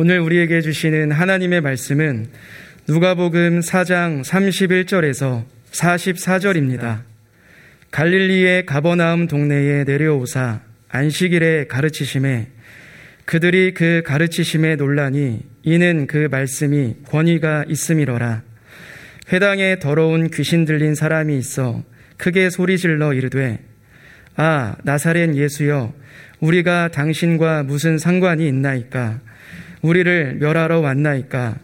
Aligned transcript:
오늘 0.00 0.20
우리에게 0.20 0.60
주시는 0.60 1.10
하나님의 1.10 1.60
말씀은 1.60 2.28
누가복음 2.86 3.58
4장 3.58 4.22
31절에서 4.22 5.44
44절입니다. 5.72 7.00
갈릴리의 7.90 8.64
가버나움 8.64 9.26
동네에 9.26 9.82
내려오사 9.82 10.60
안식일에 10.88 11.66
가르치심에 11.66 12.46
그들이 13.24 13.74
그 13.74 14.04
가르치심에 14.06 14.76
논란이 14.76 15.40
이는 15.64 16.06
그 16.06 16.28
말씀이 16.30 16.98
권위가 17.08 17.64
있음이러라. 17.66 18.44
회당에 19.32 19.80
더러운 19.80 20.30
귀신 20.30 20.64
들린 20.64 20.94
사람이 20.94 21.36
있어 21.38 21.82
크게 22.18 22.50
소리질러 22.50 23.14
이르되 23.14 23.58
아 24.36 24.76
나사렛 24.84 25.34
예수여 25.34 25.92
우리가 26.38 26.86
당신과 26.92 27.64
무슨 27.64 27.98
상관이 27.98 28.46
있나이까 28.46 29.26
우리를 29.82 30.36
멸하러 30.40 30.80
왔나이까? 30.80 31.56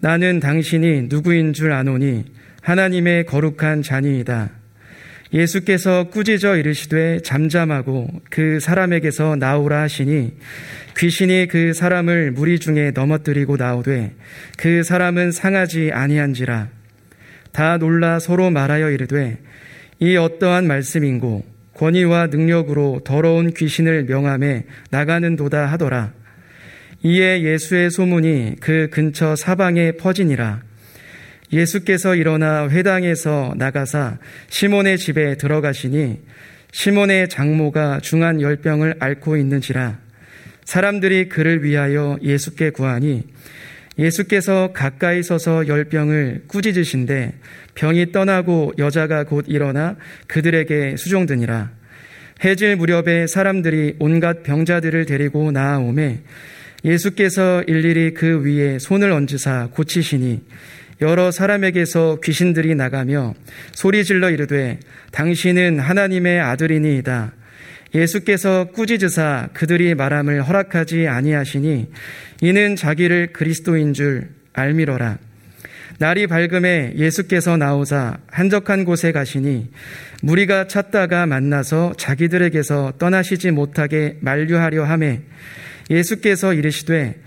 나는 0.00 0.40
당신이 0.40 1.08
누구인 1.08 1.52
줄 1.52 1.72
아노니 1.72 2.24
하나님의 2.62 3.26
거룩한 3.26 3.82
자니이다. 3.82 4.50
예수께서 5.32 6.04
꾸짖어 6.04 6.56
이르시되 6.56 7.20
잠잠하고 7.20 8.08
그 8.30 8.60
사람에게서 8.60 9.36
나오라 9.36 9.82
하시니 9.82 10.36
귀신이 10.96 11.48
그 11.48 11.74
사람을 11.74 12.32
무리 12.32 12.58
중에 12.58 12.92
넘어뜨리고 12.92 13.56
나오되 13.56 14.14
그 14.56 14.82
사람은 14.82 15.32
상하지 15.32 15.90
아니한지라. 15.92 16.68
다 17.52 17.76
놀라 17.76 18.18
서로 18.18 18.50
말하여 18.50 18.90
이르되 18.90 19.38
이 20.00 20.16
어떠한 20.16 20.66
말씀인고 20.66 21.44
권위와 21.74 22.26
능력으로 22.28 23.00
더러운 23.04 23.52
귀신을 23.52 24.04
명함에 24.04 24.64
나가는도다 24.90 25.66
하더라 25.66 26.12
이에 27.02 27.42
예수의 27.42 27.90
소문이 27.90 28.56
그 28.60 28.88
근처 28.90 29.36
사방에 29.36 29.92
퍼지니라. 29.92 30.62
예수께서 31.52 32.16
일어나 32.16 32.68
회당에서 32.68 33.54
나가사 33.56 34.18
시몬의 34.48 34.98
집에 34.98 35.36
들어가시니 35.36 36.20
시몬의 36.72 37.28
장모가 37.28 38.00
중한 38.00 38.40
열병을 38.40 38.96
앓고 38.98 39.36
있는지라. 39.36 39.98
사람들이 40.64 41.28
그를 41.28 41.62
위하여 41.62 42.18
예수께 42.22 42.70
구하니 42.70 43.22
예수께서 43.98 44.72
가까이 44.74 45.22
서서 45.22 45.66
열병을 45.66 46.44
꾸짖으신데 46.46 47.32
병이 47.74 48.12
떠나고 48.12 48.74
여자가 48.76 49.24
곧 49.24 49.46
일어나 49.48 49.96
그들에게 50.26 50.96
수종드니라. 50.96 51.70
해질 52.44 52.76
무렵에 52.76 53.26
사람들이 53.26 53.96
온갖 53.98 54.42
병자들을 54.42 55.06
데리고 55.06 55.50
나아오매 55.50 56.20
예수께서 56.84 57.62
일일이 57.66 58.14
그 58.14 58.44
위에 58.44 58.78
손을 58.78 59.10
얹으사 59.12 59.68
고치시니 59.72 60.42
여러 61.00 61.30
사람에게서 61.30 62.18
귀신들이 62.22 62.74
나가며 62.74 63.34
소리 63.72 64.04
질러 64.04 64.30
이르되 64.30 64.80
당신은 65.12 65.78
하나님의 65.78 66.40
아들이니이다. 66.40 67.32
예수께서 67.94 68.66
꾸짖으사 68.74 69.48
그들이 69.54 69.94
말함을 69.94 70.42
허락하지 70.42 71.08
아니하시니 71.08 71.90
이는 72.42 72.76
자기를 72.76 73.32
그리스도인 73.32 73.94
줄 73.94 74.28
알미러라. 74.52 75.18
날이 76.00 76.26
밝음에 76.26 76.92
예수께서 76.96 77.56
나오자 77.56 78.18
한적한 78.28 78.84
곳에 78.84 79.10
가시니 79.10 79.70
무리가 80.22 80.66
찾다가 80.68 81.26
만나서 81.26 81.94
자기들에게서 81.96 82.94
떠나시지 82.98 83.50
못하게 83.50 84.16
만류하려 84.20 84.84
함에 84.84 85.22
예수께서 85.90 86.54
이르시되 86.54 87.20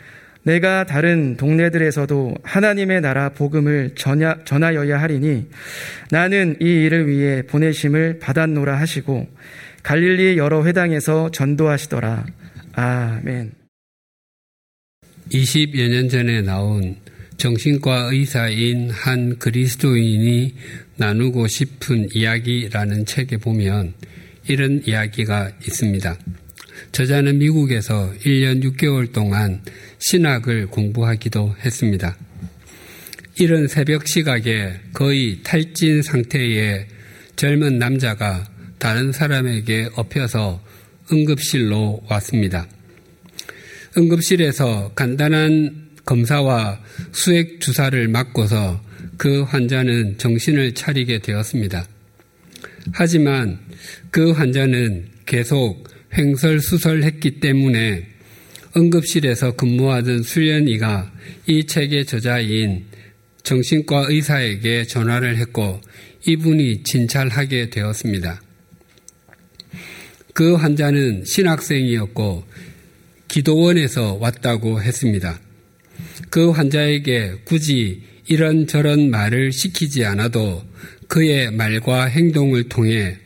내가 0.43 0.85
다른 0.85 1.37
동네들에서도 1.37 2.35
하나님의 2.43 3.01
나라 3.01 3.29
복음을 3.29 3.91
전하, 3.95 4.43
전하여야 4.43 4.99
하리니 4.99 5.47
나는 6.09 6.55
이 6.59 6.65
일을 6.65 7.07
위해 7.07 7.43
보내심을 7.43 8.19
받았노라 8.19 8.79
하시고 8.79 9.27
갈릴리 9.83 10.37
여러 10.37 10.65
회당에서 10.65 11.31
전도하시더라. 11.31 12.25
아멘. 12.73 13.51
20여 15.31 15.89
년 15.89 16.09
전에 16.09 16.41
나온 16.41 16.97
정신과 17.37 18.09
의사인 18.11 18.89
한 18.91 19.37
그리스도인이 19.39 20.55
나누고 20.97 21.47
싶은 21.47 22.09
이야기라는 22.13 23.05
책에 23.05 23.37
보면 23.37 23.93
이런 24.47 24.81
이야기가 24.85 25.51
있습니다. 25.65 26.17
저자는 26.91 27.37
미국에서 27.37 28.13
1년 28.25 28.61
6개월 28.63 29.13
동안 29.13 29.61
신학을 29.99 30.67
공부하기도 30.67 31.55
했습니다. 31.63 32.17
이런 33.39 33.67
새벽 33.67 34.07
시각에 34.07 34.73
거의 34.93 35.39
탈진 35.41 36.01
상태의 36.01 36.87
젊은 37.37 37.79
남자가 37.79 38.45
다른 38.77 39.13
사람에게 39.13 39.89
엎혀서 39.95 40.61
응급실로 41.11 42.03
왔습니다. 42.09 42.67
응급실에서 43.97 44.91
간단한 44.93 45.91
검사와 46.03 46.81
수액 47.13 47.61
주사를 47.61 48.07
맞고서 48.09 48.83
그 49.17 49.43
환자는 49.43 50.17
정신을 50.17 50.73
차리게 50.73 51.19
되었습니다. 51.19 51.85
하지만 52.91 53.59
그 54.09 54.31
환자는 54.31 55.07
계속 55.25 55.90
횡설수설했기 56.17 57.39
때문에 57.39 58.07
응급실에서 58.75 59.53
근무하던 59.55 60.23
수련이가 60.23 61.11
이 61.47 61.65
책의 61.65 62.05
저자인 62.05 62.85
정신과 63.43 64.05
의사에게 64.09 64.85
전화를 64.85 65.37
했고 65.37 65.81
이분이 66.27 66.83
진찰하게 66.83 67.69
되었습니다. 67.69 68.41
그 70.33 70.55
환자는 70.55 71.25
신학생이었고 71.25 72.45
기도원에서 73.27 74.15
왔다고 74.15 74.81
했습니다. 74.81 75.39
그 76.29 76.51
환자에게 76.51 77.41
굳이 77.45 78.03
이런저런 78.27 79.09
말을 79.09 79.51
시키지 79.51 80.05
않아도 80.05 80.63
그의 81.07 81.51
말과 81.51 82.05
행동을 82.05 82.69
통해 82.69 83.17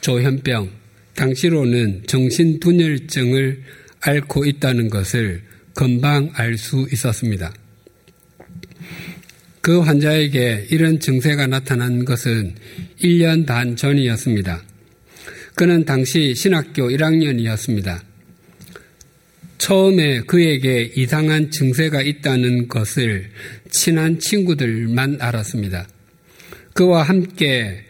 조현병, 0.00 0.70
당시로는 1.16 2.04
정신분열증을 2.06 3.62
앓고 4.00 4.44
있다는 4.44 4.90
것을 4.90 5.42
금방 5.74 6.30
알 6.34 6.56
수 6.56 6.86
있었습니다. 6.92 7.52
그 9.60 9.80
환자에게 9.80 10.66
이런 10.70 11.00
증세가 11.00 11.46
나타난 11.46 12.04
것은 12.04 12.54
1년 13.02 13.46
반 13.46 13.76
전이었습니다. 13.76 14.62
그는 15.54 15.84
당시 15.84 16.34
신학교 16.34 16.90
1학년이었습니다. 16.90 18.00
처음에 19.56 20.20
그에게 20.22 20.92
이상한 20.94 21.50
증세가 21.50 22.02
있다는 22.02 22.68
것을 22.68 23.30
친한 23.70 24.18
친구들만 24.18 25.16
알았습니다. 25.20 25.88
그와 26.74 27.04
함께 27.04 27.84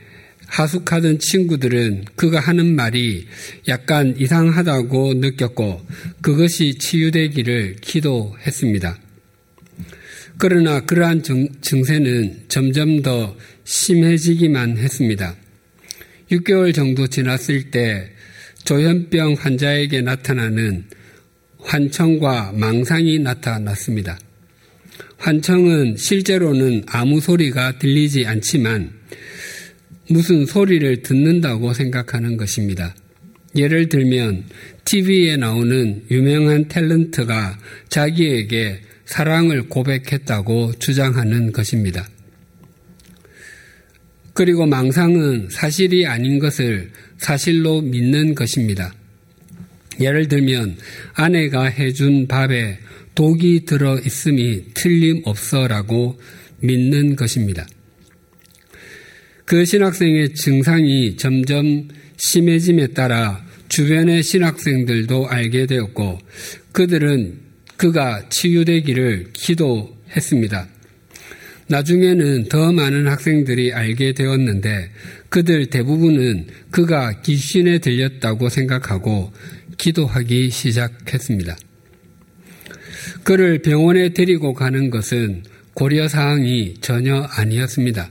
하숙하던 0.54 1.18
친구들은 1.18 2.04
그가 2.14 2.38
하는 2.38 2.76
말이 2.76 3.26
약간 3.66 4.14
이상하다고 4.16 5.14
느꼈고 5.14 5.84
그것이 6.20 6.78
치유되기를 6.78 7.76
기도했습니다. 7.80 8.98
그러나 10.38 10.80
그러한 10.80 11.22
증세는 11.60 12.44
점점 12.48 13.02
더 13.02 13.36
심해지기만 13.64 14.78
했습니다. 14.78 15.34
6개월 16.30 16.72
정도 16.72 17.08
지났을 17.08 17.70
때 17.70 18.10
조현병 18.64 19.34
환자에게 19.34 20.02
나타나는 20.02 20.84
환청과 21.58 22.52
망상이 22.54 23.18
나타났습니다. 23.18 24.18
환청은 25.18 25.96
실제로는 25.96 26.84
아무 26.86 27.20
소리가 27.20 27.78
들리지 27.78 28.26
않지만 28.26 29.03
무슨 30.08 30.46
소리를 30.46 31.02
듣는다고 31.02 31.72
생각하는 31.72 32.36
것입니다. 32.36 32.94
예를 33.56 33.88
들면 33.88 34.44
TV에 34.84 35.36
나오는 35.36 36.02
유명한 36.10 36.66
탤런트가 36.66 37.56
자기에게 37.88 38.80
사랑을 39.06 39.68
고백했다고 39.68 40.74
주장하는 40.78 41.52
것입니다. 41.52 42.08
그리고 44.32 44.66
망상은 44.66 45.48
사실이 45.50 46.06
아닌 46.06 46.40
것을 46.40 46.90
사실로 47.18 47.80
믿는 47.80 48.34
것입니다. 48.34 48.92
예를 50.00 50.26
들면 50.26 50.76
아내가 51.14 51.64
해준 51.64 52.26
밥에 52.26 52.78
독이 53.14 53.64
들어 53.64 53.96
있음이 53.96 54.74
틀림없어라고 54.74 56.18
믿는 56.58 57.14
것입니다. 57.14 57.64
그 59.44 59.64
신학생의 59.64 60.34
증상이 60.34 61.16
점점 61.16 61.88
심해짐에 62.16 62.88
따라 62.88 63.44
주변의 63.68 64.22
신학생들도 64.22 65.28
알게 65.28 65.66
되었고 65.66 66.18
그들은 66.72 67.40
그가 67.76 68.28
치유되기를 68.28 69.28
기도했습니다. 69.32 70.68
나중에는 71.66 72.44
더 72.48 72.72
많은 72.72 73.06
학생들이 73.06 73.72
알게 73.72 74.12
되었는데 74.12 74.90
그들 75.28 75.66
대부분은 75.66 76.46
그가 76.70 77.20
귀신에 77.22 77.78
들렸다고 77.78 78.48
생각하고 78.48 79.32
기도하기 79.78 80.50
시작했습니다. 80.50 81.56
그를 83.24 83.60
병원에 83.62 84.10
데리고 84.10 84.54
가는 84.54 84.90
것은 84.90 85.42
고려 85.74 86.08
사항이 86.08 86.74
전혀 86.80 87.22
아니었습니다. 87.22 88.10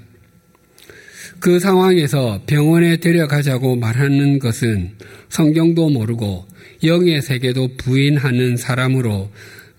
그 1.44 1.60
상황에서 1.60 2.42
병원에 2.48 2.96
데려가자고 2.96 3.76
말하는 3.76 4.40
것은 4.40 4.94
성경도 5.28 5.90
모르고 5.90 6.48
영의 6.86 7.22
세계도 7.22 7.76
부인하는 7.76 8.56
사람으로 8.56 9.30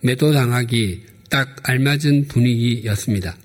매도당하기 0.01 1.01
딱 1.31 1.55
알맞은 1.63 2.27
분위기였습니다. 2.27 3.35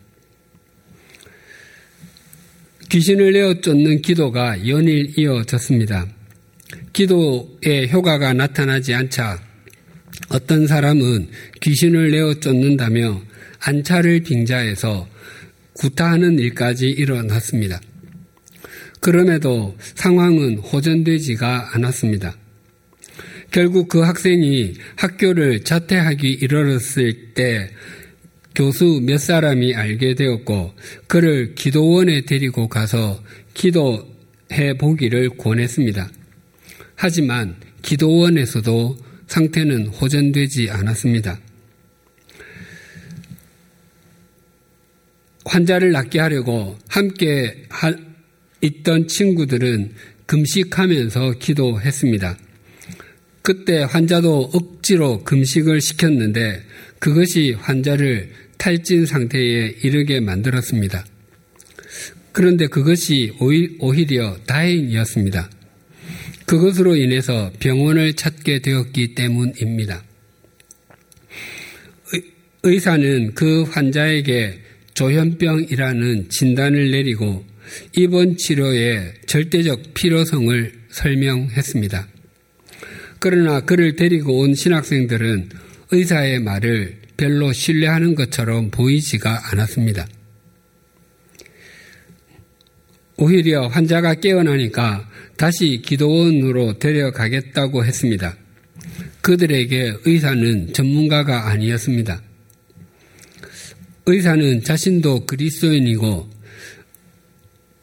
귀신을 2.90 3.32
내어 3.32 3.54
쫓는 3.62 4.02
기도가 4.02 4.68
연일 4.68 5.18
이어졌습니다. 5.18 6.06
기도의 6.92 7.90
효과가 7.90 8.34
나타나지 8.34 8.92
않자 8.92 9.40
어떤 10.28 10.66
사람은 10.66 11.28
귀신을 11.62 12.10
내어 12.10 12.34
쫓는다며 12.34 13.22
안차를 13.60 14.20
빙자해서 14.24 15.08
구타하는 15.72 16.38
일까지 16.38 16.90
일어났습니다. 16.90 17.80
그럼에도 19.00 19.76
상황은 19.94 20.58
호전되지가 20.58 21.70
않았습니다. 21.74 22.36
결국 23.50 23.88
그 23.88 24.00
학생이 24.00 24.74
학교를 24.96 25.64
자퇴하기 25.64 26.28
이르렀을 26.30 27.32
때 27.34 27.70
교수 28.54 29.00
몇 29.02 29.18
사람이 29.18 29.74
알게 29.74 30.14
되었고 30.14 30.74
그를 31.06 31.54
기도원에 31.54 32.22
데리고 32.22 32.68
가서 32.68 33.22
기도해 33.54 34.74
보기를 34.78 35.30
권했습니다. 35.30 36.10
하지만 36.94 37.56
기도원에서도 37.82 38.98
상태는 39.26 39.86
호전되지 39.86 40.70
않았습니다. 40.70 41.40
환자를 45.46 45.92
낫게 45.92 46.20
하려고 46.20 46.78
함께 46.88 47.64
있던 48.60 49.08
친구들은 49.08 49.92
금식하면서 50.26 51.38
기도했습니다. 51.38 52.38
그때 53.42 53.82
환자도 53.82 54.50
억지로 54.52 55.24
금식을 55.24 55.80
시켰는데 55.80 56.62
그것이 56.98 57.52
환자를 57.52 58.30
탈진 58.58 59.06
상태에 59.06 59.74
이르게 59.82 60.20
만들었습니다. 60.20 61.04
그런데 62.32 62.66
그것이 62.66 63.32
오히려 63.40 64.36
다행이었습니다. 64.46 65.50
그것으로 66.46 66.96
인해서 66.96 67.50
병원을 67.58 68.14
찾게 68.14 68.60
되었기 68.60 69.14
때문입니다. 69.14 70.04
의사는 72.62 73.34
그 73.34 73.62
환자에게 73.62 74.60
조현병이라는 74.94 76.28
진단을 76.28 76.90
내리고 76.90 77.44
입원 77.96 78.36
치료의 78.36 79.14
절대적 79.26 79.94
필요성을 79.94 80.72
설명했습니다. 80.90 82.08
그러나 83.18 83.60
그를 83.60 83.96
데리고 83.96 84.40
온 84.40 84.54
신학생들은 84.54 85.50
의사의 85.90 86.40
말을 86.40 87.00
별로 87.16 87.52
신뢰하는 87.52 88.14
것처럼 88.14 88.70
보이지가 88.70 89.50
않았습니다. 89.52 90.08
오히려 93.18 93.66
환자가 93.66 94.14
깨어나니까 94.14 95.06
다시 95.36 95.82
기도원으로 95.84 96.78
데려가겠다고 96.78 97.84
했습니다. 97.84 98.36
그들에게 99.20 99.94
의사는 100.06 100.72
전문가가 100.72 101.48
아니었습니다. 101.50 102.22
의사는 104.06 104.64
자신도 104.64 105.26
그리스도인이고 105.26 106.30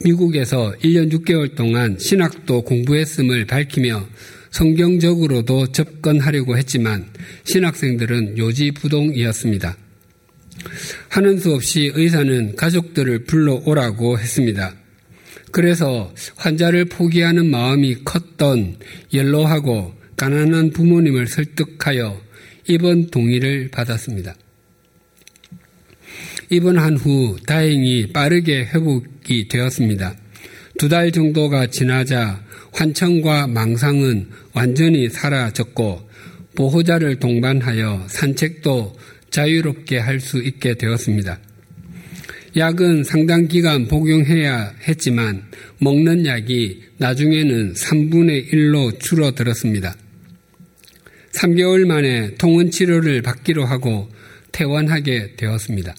미국에서 0.04 0.74
1년 0.84 1.12
6개월 1.12 1.56
동안 1.56 1.98
신학도 2.00 2.64
공부했음을 2.64 3.46
밝히며 3.46 4.08
성경적으로도 4.52 5.72
접근하려고 5.72 6.58
했지만 6.58 7.06
신학생들은 7.46 8.38
요지부동이었습니다. 8.38 9.78
하는 11.10 11.40
수 11.40 11.54
없이 11.54 11.92
의사는 11.94 12.56
가족들을 12.56 13.26
불러오라고 13.26 14.20
했습니다. 14.20 14.74
그래서 15.52 16.14
환자를 16.36 16.86
포기하는 16.86 17.50
마음이 17.50 18.04
컸던 18.04 18.78
연로하고 19.14 19.94
가난한 20.16 20.72
부모님을 20.72 21.28
설득하여 21.28 22.20
입원 22.68 23.08
동의를 23.08 23.70
받았습니다. 23.70 24.36
입원한 26.50 26.96
후 26.96 27.36
다행히 27.46 28.08
빠르게 28.14 28.66
회복이 28.66 29.48
되었습니다. 29.50 30.16
두 30.78 30.90
달 30.90 31.12
정도가 31.12 31.68
지나자 31.68 32.42
환청과 32.72 33.48
망상은 33.48 34.30
완전히 34.54 35.10
사라졌고 35.10 36.08
보호자를 36.56 37.18
동반하여 37.18 38.06
산책도 38.08 38.96
자유롭게 39.32 39.98
할 39.98 40.20
수 40.20 40.42
있게 40.42 40.76
되었습니다. 40.76 41.40
약은 42.56 43.04
상당 43.04 43.48
기간 43.48 43.88
복용해야 43.88 44.74
했지만 44.88 45.44
먹는 45.80 46.26
약이 46.26 46.82
나중에는 46.98 47.74
3분의 47.74 48.52
1로 48.52 49.00
줄어들었습니다. 49.00 49.96
3개월 51.34 51.86
만에 51.86 52.36
통원 52.36 52.72
치료를 52.72 53.22
받기로 53.22 53.66
하고 53.66 54.10
퇴원하게 54.52 55.36
되었습니다. 55.36 55.96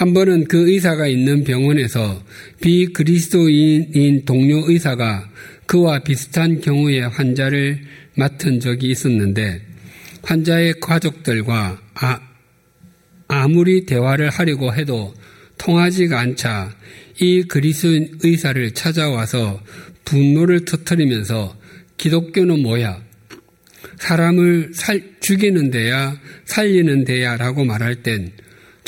한 0.00 0.14
번은 0.14 0.44
그 0.44 0.70
의사가 0.70 1.08
있는 1.08 1.44
병원에서 1.44 2.24
비그리스도인인 2.62 4.24
동료 4.24 4.62
의사가 4.66 5.28
그와 5.66 5.98
비슷한 5.98 6.62
경우의 6.62 7.10
환자를 7.10 7.82
맡은 8.14 8.60
적이 8.60 8.92
있었는데 8.92 9.60
환자의 10.22 10.80
가족들과 10.80 11.82
아, 11.92 12.18
아무리 13.28 13.84
대화를 13.84 14.30
하려고 14.30 14.72
해도 14.72 15.12
통하지가 15.58 16.18
않자 16.18 16.74
이 17.20 17.42
그리스도인 17.42 18.20
의사를 18.22 18.70
찾아와서 18.70 19.62
분노를 20.06 20.64
터뜨리면서 20.64 21.58
기독교는 21.98 22.62
뭐야? 22.62 23.02
사람을 23.98 24.70
살, 24.72 25.02
죽이는 25.20 25.70
데야, 25.70 26.18
살리는 26.46 27.04
데야 27.04 27.36
라고 27.36 27.66
말할 27.66 27.96
땐 27.96 28.32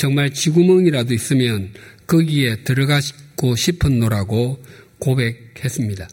정말 0.03 0.33
쥐구멍이라도 0.33 1.13
있으면 1.13 1.69
거기에 2.07 2.57
들어가고 2.65 3.55
싶었노라고 3.55 4.61
고백했습니다. 4.99 6.09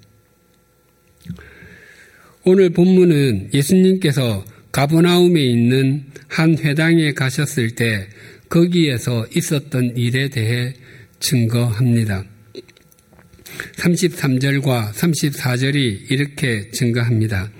오늘 2.44 2.70
본문은 2.70 3.50
예수님께서 3.52 4.44
가버나움에 4.70 5.42
있는 5.42 6.04
한 6.28 6.56
회당에 6.56 7.14
가셨을 7.14 7.70
때 7.72 8.06
거기에서 8.48 9.26
있었던 9.34 9.96
일에 9.96 10.28
대해 10.28 10.72
증거합니다. 11.18 12.24
33절과 13.74 14.92
34절이 14.92 16.12
이렇게 16.12 16.70
증거합니다. 16.70 17.50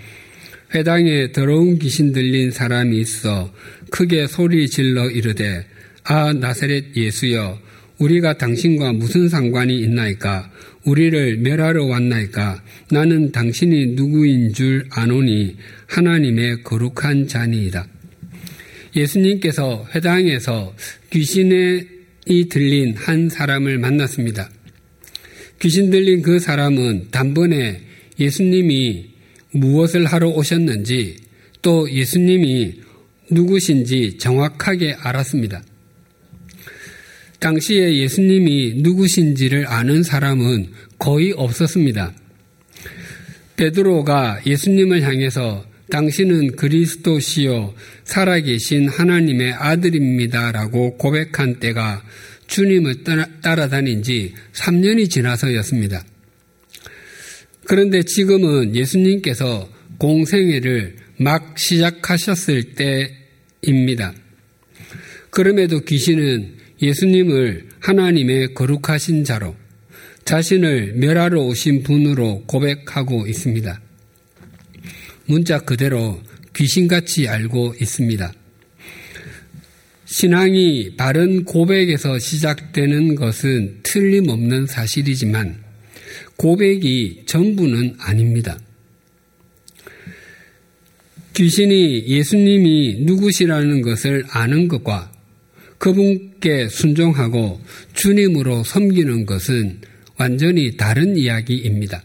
회당에 0.77 1.33
더러운 1.33 1.81
귀신 1.81 2.13
들린 2.13 2.53
사람이 2.53 3.01
있어 3.01 3.53
크게 3.91 4.29
소리 4.29 4.69
질러 4.69 5.11
이르되 5.11 5.67
아 6.13 6.33
나사렛 6.33 6.97
예수여 6.97 7.57
우리가 7.99 8.37
당신과 8.37 8.95
무슨 8.95 9.29
상관이 9.29 9.79
있나이까 9.79 10.51
우리를 10.85 11.37
멸하러 11.37 11.87
왔나이까 11.87 12.65
나는 12.91 13.31
당신이 13.31 13.95
누구인 13.95 14.53
줄 14.53 14.89
아노니 14.91 15.57
하나님의 15.87 16.65
거룩한 16.65 17.29
자니이다. 17.29 17.87
예수님께서 18.97 19.87
회당에서 19.95 20.75
귀신이 21.11 21.87
들린 22.49 22.97
한 22.97 23.29
사람을 23.29 23.79
만났습니다. 23.79 24.51
귀신 25.61 25.91
들린 25.91 26.23
그 26.23 26.41
사람은 26.41 27.13
단번에 27.13 27.83
예수님이 28.19 29.11
무엇을 29.53 30.07
하러 30.07 30.31
오셨는지 30.31 31.19
또 31.63 31.89
예수님이 31.89 32.81
누구신지 33.31 34.19
정확하게 34.19 34.95
알았습니다. 34.99 35.63
당시에 37.41 37.97
예수님이 37.97 38.75
누구신지를 38.83 39.67
아는 39.67 40.03
사람은 40.03 40.73
거의 40.99 41.33
없었습니다. 41.33 42.13
베드로가 43.57 44.43
예수님을 44.47 45.03
향해서 45.03 45.65
당신은 45.91 46.57
그리스도시요 46.57 47.75
살아계신 48.05 48.89
하나님의 48.89 49.55
아들입니다라고 49.55 50.99
고백한 50.99 51.61
때가 51.61 52.05
주님을 52.47 53.05
따라다닌 53.43 54.03
지 54.03 54.35
3년이 54.53 55.11
지나서였습니다. 55.11 56.05
그런데 57.65 58.03
지금은 58.03 58.77
예수님께서 58.77 59.69
공생애를 59.99 60.97
막 61.19 61.59
시작하셨을 61.59 62.75
때입니다. 63.63 64.13
그럼에도 65.31 65.81
귀신은 65.81 66.60
예수님을 66.83 67.69
하나님의 67.81 68.55
거룩하신 68.55 69.25
자로 69.25 69.55
자신을 70.25 70.95
멸하러 70.95 71.43
오신 71.43 71.83
분으로 71.83 72.45
고백하고 72.47 73.27
있습니다. 73.27 73.81
문자 75.27 75.59
그대로 75.61 76.21
귀신같이 76.55 77.29
알고 77.29 77.75
있습니다. 77.81 78.33
신앙이 80.07 80.97
바른 80.97 81.45
고백에서 81.45 82.19
시작되는 82.19 83.15
것은 83.15 83.81
틀림없는 83.83 84.67
사실이지만 84.67 85.63
고백이 86.37 87.23
전부는 87.27 87.97
아닙니다. 87.99 88.59
귀신이 91.35 92.07
예수님이 92.09 92.99
누구시라는 93.01 93.83
것을 93.83 94.25
아는 94.31 94.67
것과 94.67 95.10
그분께 95.81 96.69
순종하고 96.69 97.59
주님으로 97.95 98.65
섬기는 98.65 99.25
것은 99.25 99.81
완전히 100.19 100.77
다른 100.77 101.17
이야기입니다. 101.17 102.03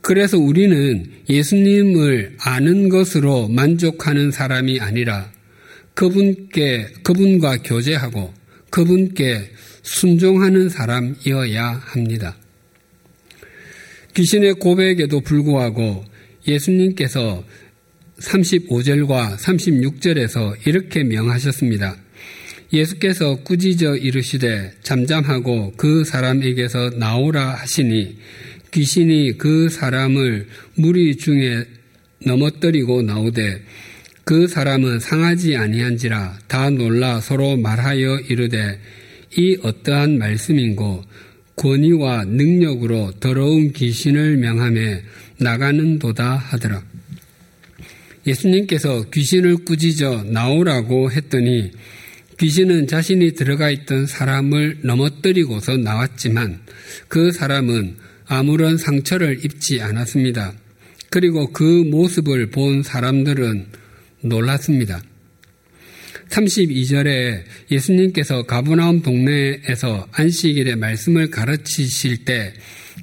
그래서 0.00 0.38
우리는 0.38 1.04
예수님을 1.28 2.36
아는 2.40 2.88
것으로 2.88 3.48
만족하는 3.48 4.30
사람이 4.30 4.80
아니라 4.80 5.30
그분께, 5.92 6.88
그분과 7.02 7.58
교제하고 7.58 8.32
그분께 8.70 9.50
순종하는 9.82 10.70
사람이어야 10.70 11.66
합니다. 11.84 12.38
귀신의 14.14 14.54
고백에도 14.54 15.20
불구하고 15.20 16.02
예수님께서 16.48 17.44
35절과 18.20 19.36
36절에서 19.36 20.66
이렇게 20.66 21.04
명하셨습니다. 21.04 21.96
예수께서 22.72 23.36
꾸짖어 23.42 23.96
이르시되 23.96 24.72
잠잠하고 24.82 25.72
그 25.76 26.04
사람에게서 26.04 26.90
나오라 26.96 27.54
하시니 27.54 28.16
귀신이 28.70 29.38
그 29.38 29.68
사람을 29.68 30.46
무리 30.76 31.16
중에 31.16 31.64
넘어뜨리고 32.24 33.02
나오되 33.02 33.62
그 34.24 34.46
사람은 34.46 35.00
상하지 35.00 35.56
아니한지라 35.56 36.38
다 36.46 36.70
놀라 36.70 37.20
서로 37.20 37.56
말하여 37.56 38.20
이르되 38.28 38.78
이 39.36 39.58
어떠한 39.62 40.18
말씀인고 40.18 41.04
권위와 41.56 42.24
능력으로 42.24 43.12
더러운 43.20 43.72
귀신을 43.72 44.36
명함에 44.36 45.02
나가는 45.38 45.98
도다 45.98 46.36
하더라. 46.36 46.82
예수님께서 48.26 49.10
귀신을 49.10 49.64
꾸짖어 49.64 50.24
나오라고 50.24 51.10
했더니 51.10 51.72
귀신은 52.38 52.86
자신이 52.86 53.32
들어가 53.32 53.70
있던 53.70 54.06
사람을 54.06 54.80
넘어뜨리고서 54.82 55.76
나왔지만 55.76 56.60
그 57.08 57.32
사람은 57.32 57.96
아무런 58.26 58.78
상처를 58.78 59.44
입지 59.44 59.80
않았습니다. 59.80 60.54
그리고 61.10 61.52
그 61.52 61.62
모습을 61.62 62.50
본 62.50 62.82
사람들은 62.82 63.66
놀랐습니다. 64.22 65.02
32절에 66.28 67.42
예수님께서 67.70 68.44
가브나움 68.44 69.02
동네에서 69.02 70.06
안식일에 70.12 70.76
말씀을 70.76 71.30
가르치실 71.30 72.24
때 72.24 72.54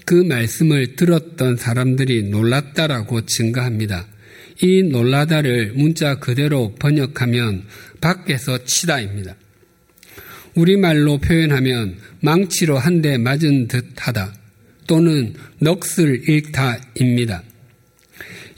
그 0.08 0.14
말씀을 0.16 0.96
들었던 0.96 1.58
사람들이 1.58 2.24
놀랐다라고 2.30 3.26
증가합니다. 3.26 4.08
이 4.62 4.84
놀라다를 4.84 5.74
문자 5.76 6.16
그대로 6.16 6.74
번역하면 6.76 7.64
밖에서 8.02 8.64
치다입니다. 8.66 9.36
우리말로 10.56 11.20
표현하면 11.20 11.98
망치로 12.22 12.78
한 12.80 13.02
대 13.02 13.18
맞은 13.18 13.68
듯 13.68 13.86
하다 13.96 14.34
또는 14.88 15.34
넋을 15.60 16.28
잃다입니다. 16.28 17.44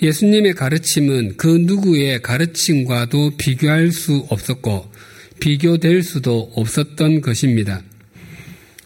예수님의 0.01 0.53
가르침은 0.53 1.35
그 1.35 1.47
누구의 1.47 2.21
가르침과도 2.21 3.31
비교할 3.37 3.91
수 3.91 4.25
없었고 4.29 4.89
비교될 5.41 6.03
수도 6.03 6.51
없었던 6.55 7.19
것입니다. 7.19 7.81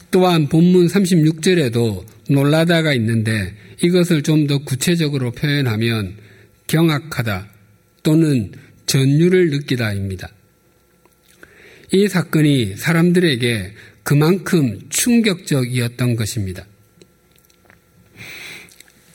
또한 0.10 0.48
본문 0.50 0.88
36절에도 0.88 2.04
놀라다가 2.30 2.94
있는데 2.96 3.54
이것을 3.84 4.24
좀 4.24 4.48
더 4.48 4.58
구체적으로 4.60 5.32
표현하면 5.32 6.16
경악하다 6.74 7.48
또는 8.02 8.52
전율을 8.88 9.52
느끼다입니다. 9.52 10.28
이 11.92 12.08
사건이 12.08 12.78
사람들에게 12.78 13.74
그만큼 14.02 14.80
충격적이었던 14.90 16.16
것입니다. 16.16 16.66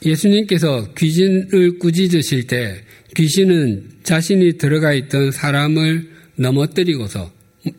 예수님께서 0.05 0.93
귀신을 0.93 1.79
꾸짖으실 1.79 2.47
때 2.47 2.81
귀신은 3.17 3.89
자신이 4.03 4.57
들어가 4.57 4.93
있던 4.93 5.31
사람을 5.31 6.09
넘어뜨리고서 6.37 7.29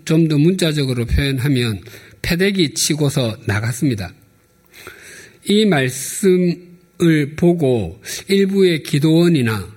좀 0.05 0.29
더 0.29 0.37
문자적으로 0.37 1.07
표현하면 1.07 1.81
패대기 2.21 2.75
치고서 2.75 3.39
나갔습니다. 3.47 4.13
이 5.49 5.65
말씀 5.65 6.70
을 7.03 7.35
보고 7.35 8.01
일부의 8.29 8.83
기도원이나 8.83 9.69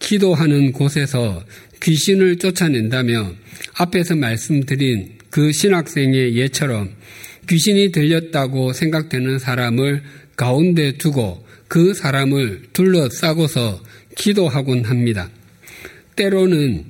기도하는 0.00 0.72
곳에서 0.72 1.44
귀신을 1.82 2.36
쫓아낸다며 2.36 3.32
앞에서 3.74 4.16
말씀드린 4.16 5.18
그 5.30 5.52
신학생의 5.52 6.36
예처럼 6.36 6.90
귀신이 7.48 7.92
들렸다고 7.92 8.72
생각되는 8.72 9.38
사람을 9.38 10.02
가운데 10.36 10.96
두고 10.98 11.46
그 11.68 11.94
사람을 11.94 12.62
둘러싸고서 12.72 13.82
기도하곤 14.16 14.84
합니다. 14.84 15.30
때로는 16.16 16.84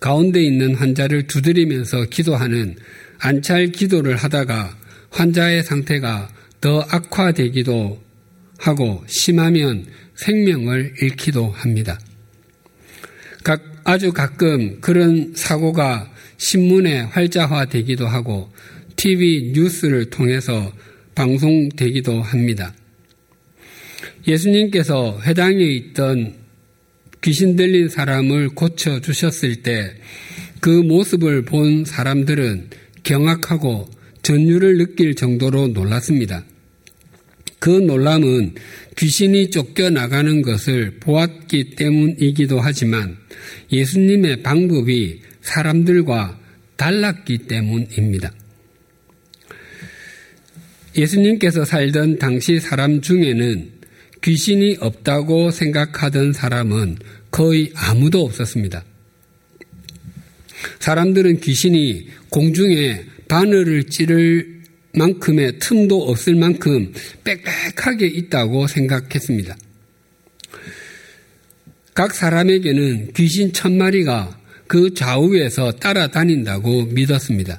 가운데 0.00 0.42
있는 0.42 0.74
환자를 0.74 1.26
두드리면서 1.26 2.04
기도하는 2.06 2.76
안찰 3.18 3.68
기도를 3.68 4.16
하다가 4.16 4.76
환자의 5.10 5.62
상태가 5.62 6.28
더 6.60 6.80
악화되기도 6.80 8.03
하고 8.58 9.02
심하면 9.06 9.86
생명을 10.16 10.94
잃기도 11.02 11.48
합니다. 11.50 11.98
각, 13.42 13.62
아주 13.84 14.12
가끔 14.12 14.80
그런 14.80 15.32
사고가 15.34 16.10
신문에 16.38 17.00
활자화 17.00 17.66
되기도 17.66 18.06
하고 18.06 18.52
TV 18.96 19.52
뉴스를 19.54 20.10
통해서 20.10 20.72
방송되기도 21.14 22.22
합니다. 22.22 22.74
예수님께서 24.26 25.20
회당에 25.22 25.62
있던 25.62 26.34
귀신 27.22 27.56
들린 27.56 27.88
사람을 27.88 28.50
고쳐 28.50 29.00
주셨을 29.00 29.62
때 29.62 29.94
그 30.64 30.70
모습을 30.70 31.44
본 31.44 31.84
사람들은 31.84 32.70
경악하고 33.02 33.86
전율을 34.22 34.78
느낄 34.78 35.14
정도로 35.14 35.68
놀랐습니다. 35.68 36.42
그 37.64 37.70
놀람은 37.70 38.56
귀신이 38.94 39.48
쫓겨나가는 39.48 40.42
것을 40.42 40.98
보았기 41.00 41.70
때문이기도 41.76 42.60
하지만 42.60 43.16
예수님의 43.72 44.42
방법이 44.42 45.22
사람들과 45.40 46.38
달랐기 46.76 47.38
때문입니다. 47.38 48.34
예수님께서 50.94 51.64
살던 51.64 52.18
당시 52.18 52.60
사람 52.60 53.00
중에는 53.00 53.70
귀신이 54.22 54.76
없다고 54.80 55.50
생각하던 55.50 56.34
사람은 56.34 56.98
거의 57.30 57.72
아무도 57.74 58.26
없었습니다. 58.26 58.84
사람들은 60.80 61.40
귀신이 61.40 62.08
공중에 62.28 63.04
바늘을 63.26 63.84
찌를 63.84 64.53
만큼의 64.94 65.58
틈도 65.58 66.02
없을 66.08 66.34
만큼 66.34 66.92
빽빽하게 67.24 68.06
있다고 68.06 68.66
생각했습니다. 68.66 69.56
각 71.94 72.12
사람에게는 72.14 73.12
귀신 73.14 73.52
천 73.52 73.78
마리가 73.78 74.38
그 74.66 74.94
좌우에서 74.94 75.72
따라다닌다고 75.72 76.86
믿었습니다. 76.86 77.58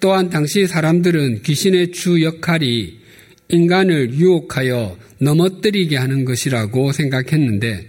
또한 0.00 0.28
당시 0.28 0.66
사람들은 0.66 1.42
귀신의 1.42 1.92
주 1.92 2.22
역할이 2.22 2.98
인간을 3.48 4.14
유혹하여 4.14 4.98
넘어뜨리게 5.18 5.96
하는 5.96 6.24
것이라고 6.24 6.92
생각했는데 6.92 7.88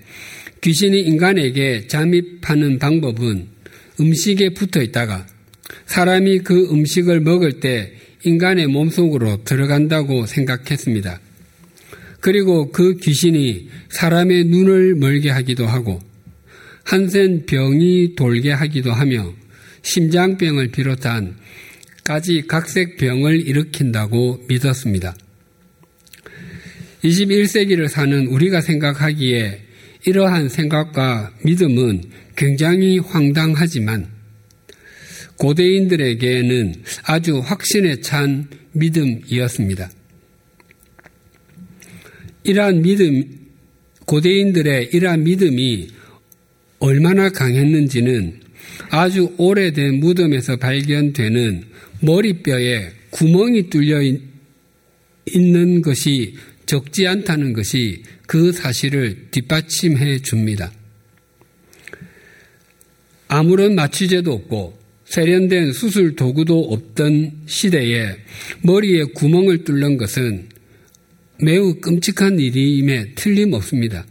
귀신이 0.61 1.01
인간에게 1.01 1.87
잠입하는 1.87 2.79
방법은 2.79 3.47
음식에 3.99 4.49
붙어 4.49 4.81
있다가 4.81 5.25
사람이 5.85 6.39
그 6.39 6.69
음식을 6.71 7.21
먹을 7.21 7.59
때 7.59 7.93
인간의 8.23 8.67
몸속으로 8.67 9.43
들어간다고 9.43 10.25
생각했습니다. 10.25 11.19
그리고 12.19 12.71
그 12.71 12.97
귀신이 12.97 13.69
사람의 13.89 14.45
눈을 14.45 14.95
멀게 14.95 15.29
하기도 15.29 15.65
하고 15.65 16.01
한센 16.83 17.45
병이 17.45 18.15
돌게 18.15 18.51
하기도 18.51 18.91
하며 18.91 19.33
심장병을 19.83 20.69
비롯한 20.69 21.35
까지 22.03 22.43
각색 22.47 22.97
병을 22.97 23.47
일으킨다고 23.47 24.43
믿었습니다. 24.47 25.15
21세기를 27.03 27.87
사는 27.87 28.27
우리가 28.27 28.61
생각하기에 28.61 29.61
이러한 30.05 30.49
생각과 30.49 31.33
믿음은 31.43 32.03
굉장히 32.35 32.97
황당하지만 32.99 34.16
고대인들에게는 35.37 36.75
아주 37.03 37.39
확신에 37.39 38.01
찬 38.01 38.47
믿음이었습니다. 38.73 39.89
이러한 42.43 42.81
믿음, 42.81 43.23
고대인들의 44.05 44.89
이러한 44.93 45.23
믿음이 45.23 45.89
얼마나 46.79 47.29
강했는지는 47.29 48.39
아주 48.89 49.33
오래된 49.37 49.99
무덤에서 49.99 50.57
발견되는 50.57 51.63
머리뼈에 52.01 52.91
구멍이 53.09 53.69
뚫려 53.69 54.01
있는 55.25 55.81
것이 55.81 56.35
적지 56.65 57.07
않다는 57.07 57.53
것이 57.53 58.03
그 58.27 58.51
사실을 58.51 59.27
뒷받침해 59.31 60.19
줍니다. 60.19 60.71
아무런 63.27 63.75
마취제도 63.75 64.31
없고 64.31 64.76
세련된 65.07 65.71
수술 65.71 66.15
도구도 66.15 66.59
없던 66.71 67.31
시대에 67.45 68.15
머리에 68.61 69.03
구멍을 69.15 69.63
뚫는 69.63 69.97
것은 69.97 70.49
매우 71.41 71.75
끔찍한 71.79 72.39
일임에 72.39 73.13
틀림없습니다. 73.15 74.05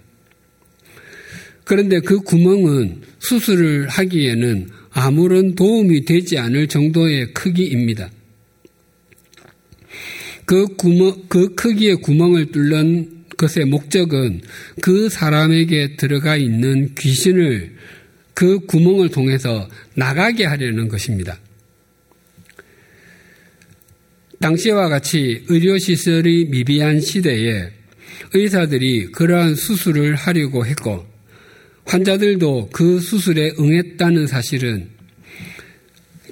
그런데 1.64 2.00
그 2.00 2.20
구멍은 2.20 3.02
수술을 3.18 3.88
하기에는 3.88 4.68
아무런 4.90 5.54
도움이 5.54 6.04
되지 6.04 6.38
않을 6.38 6.68
정도의 6.68 7.34
크기입니다. 7.34 8.10
그 10.46 10.66
구멍, 10.76 11.24
그 11.28 11.54
크기의 11.54 11.96
구멍을 11.96 12.52
뚫는 12.52 13.24
것의 13.36 13.66
목적은 13.66 14.40
그 14.80 15.08
사람에게 15.10 15.96
들어가 15.96 16.36
있는 16.36 16.94
귀신을 16.94 17.74
그 18.36 18.58
구멍을 18.66 19.08
통해서 19.08 19.66
나가게 19.94 20.44
하려는 20.44 20.88
것입니다. 20.88 21.40
당시와 24.40 24.90
같이 24.90 25.42
의료시설이 25.48 26.48
미비한 26.50 27.00
시대에 27.00 27.70
의사들이 28.34 29.06
그러한 29.12 29.54
수술을 29.54 30.16
하려고 30.16 30.66
했고 30.66 31.06
환자들도 31.86 32.68
그 32.74 33.00
수술에 33.00 33.52
응했다는 33.58 34.26
사실은 34.26 34.90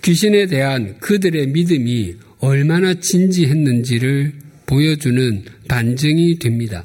귀신에 0.02 0.44
대한 0.44 0.98
그들의 0.98 1.46
믿음이 1.46 2.16
얼마나 2.40 2.92
진지했는지를 2.92 4.34
보여주는 4.66 5.42
반증이 5.68 6.38
됩니다. 6.38 6.84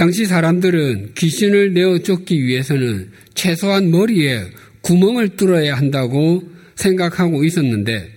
당시 0.00 0.24
사람들은 0.24 1.12
귀신을 1.14 1.74
내어 1.74 1.98
쫓기 1.98 2.42
위해서는 2.42 3.10
최소한 3.34 3.90
머리에 3.90 4.46
구멍을 4.80 5.36
뚫어야 5.36 5.76
한다고 5.76 6.42
생각하고 6.74 7.44
있었는데 7.44 8.10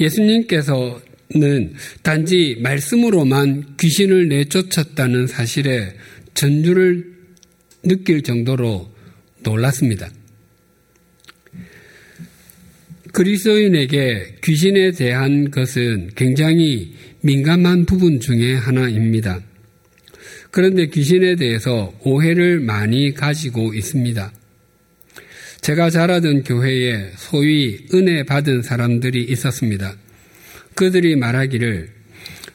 예수님께서는 0.00 1.74
단지 2.02 2.58
말씀으로만 2.60 3.76
귀신을 3.78 4.30
내쫓았다는 4.30 5.28
사실에 5.28 5.94
전주를 6.34 7.12
느낄 7.84 8.22
정도로 8.22 8.90
놀랐습니다. 9.44 10.10
그리스도인에게 13.12 14.38
귀신에 14.42 14.90
대한 14.90 15.52
것은 15.52 16.10
굉장히 16.16 16.94
민감한 17.20 17.84
부분 17.84 18.18
중의 18.18 18.56
하나입니다. 18.56 19.51
그런데 20.52 20.86
귀신에 20.86 21.34
대해서 21.34 21.92
오해를 22.04 22.60
많이 22.60 23.14
가지고 23.14 23.72
있습니다. 23.72 24.32
제가 25.62 25.88
자라던 25.88 26.42
교회에 26.42 27.10
소위 27.16 27.86
은혜 27.94 28.22
받은 28.22 28.60
사람들이 28.60 29.24
있었습니다. 29.24 29.96
그들이 30.74 31.16
말하기를 31.16 31.88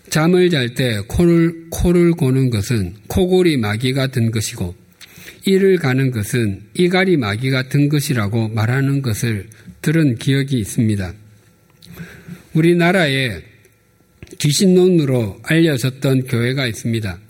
잠을 0.10 0.50
잘 0.52 0.76
때 0.76 1.02
코를, 1.08 1.70
코를 1.72 2.12
고는 2.12 2.52
것은 2.52 2.94
코골이 3.08 3.58
마귀가 3.58 4.08
든 4.08 4.30
것이고 4.30 4.76
이를 5.46 5.78
가는 5.78 6.12
것은 6.12 6.62
이갈이 6.76 7.18
마귀가 7.18 7.70
든 7.70 7.90
것이라고 7.90 8.50
말하는 8.50 9.02
것을 9.02 9.48
들은 9.82 10.16
기억이 10.16 10.60
있습니다. 10.60 11.14
우리나라에 12.54 13.42
귀신론으로 14.38 15.40
알려졌던 15.44 16.26
교회가 16.28 16.68
있습니다. 16.68 17.27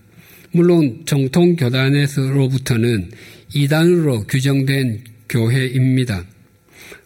물론 0.57 1.03
정통 1.05 1.55
교단에서로부터는 1.55 3.11
이단으로 3.53 4.25
규정된 4.25 5.03
교회입니다. 5.29 6.25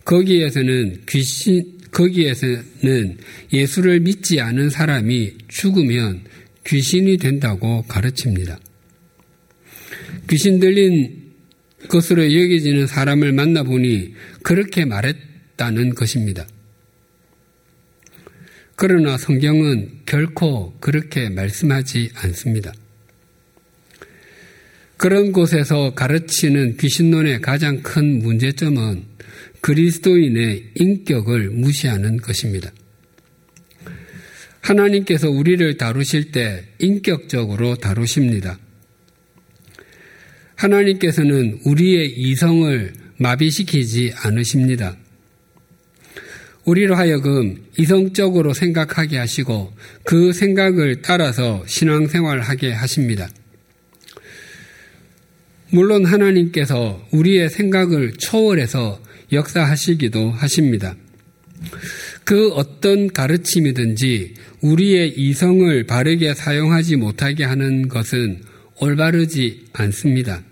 거기에서는 0.06 1.02
귀신, 1.10 1.78
거기에서는 1.92 3.18
예수를 3.52 4.00
믿지 4.00 4.40
않은 4.40 4.70
사람이 4.70 5.34
죽으면 5.50 6.22
귀신이 6.66 7.18
된다고 7.18 7.82
가르칩니다. 7.90 8.58
귀신 10.30 10.62
들린 10.62 11.34
것으로 11.90 12.24
여겨지는 12.24 12.88
사람을 12.88 13.34
만나보니 13.34 14.14
그렇게 14.44 14.86
말했다는 14.86 15.96
것입니다. 15.96 16.48
그러나 18.78 19.18
성경은 19.18 20.04
결코 20.06 20.74
그렇게 20.80 21.28
말씀하지 21.30 22.12
않습니다. 22.16 22.74
그런 25.02 25.32
곳에서 25.32 25.96
가르치는 25.96 26.78
귀신론의 26.78 27.42
가장 27.42 27.82
큰 27.82 28.20
문제점은 28.20 29.04
그리스도인의 29.62 30.74
인격을 30.76 31.50
무시하는 31.50 32.18
것입니다. 32.18 32.72
하나님께서 34.60 35.28
우리를 35.28 35.76
다루실 35.78 36.32
때 36.32 36.66
인격적으로 36.78 37.78
다루십니다. 37.78 38.60
하나님께서는 40.54 41.62
우리의 41.66 42.20
이성을 42.20 42.94
마비시키지 43.18 44.14
않으십니다. 44.18 44.98
우리로 46.66 46.94
하여금 46.94 47.58
이성적으로 47.76 48.54
생각하게 48.54 49.18
하시고 49.18 49.74
그 50.04 50.32
생각을 50.32 51.02
따라서 51.02 51.64
신앙생활하게 51.66 52.74
하십니다. 52.74 53.30
물론 55.72 56.06
하나님께서 56.06 57.02
우리의 57.12 57.50
생각을 57.50 58.14
초월해서 58.18 59.02
역사하시기도 59.32 60.32
하십니다. 60.32 60.96
그 62.24 62.50
어떤 62.52 63.08
가르침이든지 63.08 64.34
우리의 64.62 65.14
이성을 65.18 65.86
바르게 65.86 66.34
사용하지 66.34 66.98
못하게 66.98 67.46
하는 67.46 67.88
것은 67.88 68.42
올바르지 68.80 69.68
않습니다. 69.74 70.44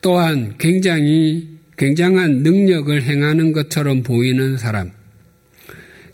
또한 0.00 0.56
굉장히 0.58 1.58
굉장한 1.76 2.42
능력을 2.42 3.02
행하는 3.02 3.52
것처럼 3.52 4.02
보이는 4.02 4.58
사람, 4.58 4.90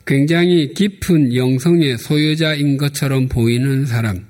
굉장히 0.07 0.73
깊은 0.75 1.35
영성의 1.35 1.99
소유자인 1.99 2.77
것처럼 2.77 3.29
보이는 3.29 3.85
사람, 3.85 4.27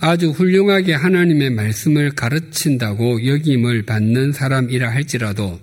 아주 0.00 0.30
훌륭하게 0.30 0.94
하나님의 0.94 1.50
말씀을 1.50 2.10
가르친다고 2.10 3.26
여김을 3.26 3.82
받는 3.82 4.32
사람이라 4.32 4.90
할지라도 4.90 5.60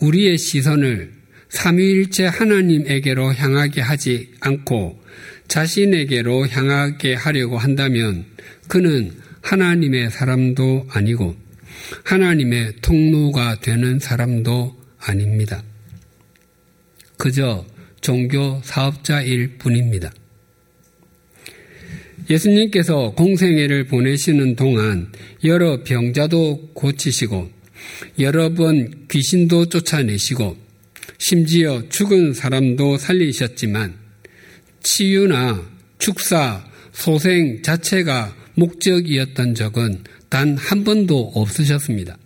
우리의 0.00 0.38
시선을 0.38 1.12
삼위일체 1.48 2.26
하나님에게로 2.26 3.34
향하게 3.34 3.80
하지 3.80 4.30
않고 4.40 5.00
자신에게로 5.48 6.48
향하게 6.48 7.14
하려고 7.14 7.58
한다면 7.58 8.24
그는 8.68 9.12
하나님의 9.42 10.10
사람도 10.10 10.88
아니고 10.90 11.36
하나님의 12.04 12.74
통로가 12.82 13.60
되는 13.60 13.98
사람도 13.98 14.76
아닙니다. 14.98 15.62
그저 17.16 17.64
종교 18.00 18.60
사업자일 18.62 19.58
뿐입니다. 19.58 20.10
예수님께서 22.28 23.12
공생애를 23.12 23.86
보내시는 23.86 24.56
동안 24.56 25.12
여러 25.44 25.82
병자도 25.82 26.70
고치시고 26.74 27.50
여러 28.18 28.52
번 28.54 29.06
귀신도 29.08 29.68
쫓아내시고 29.68 30.56
심지어 31.18 31.82
죽은 31.88 32.32
사람도 32.32 32.98
살리셨지만 32.98 33.94
치유나 34.82 35.62
축사, 35.98 36.64
소생 36.92 37.62
자체가 37.62 38.34
목적이었던 38.54 39.54
적은 39.54 40.04
단 40.28 40.56
한 40.56 40.84
번도 40.84 41.32
없으셨습니다. 41.34 42.18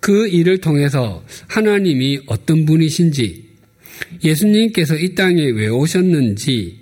그 0.00 0.28
일을 0.28 0.58
통해서 0.58 1.24
하나님이 1.46 2.20
어떤 2.26 2.64
분이신지 2.66 3.49
예수님께서 4.22 4.96
이 4.96 5.14
땅에 5.14 5.42
왜 5.42 5.68
오셨는지 5.68 6.80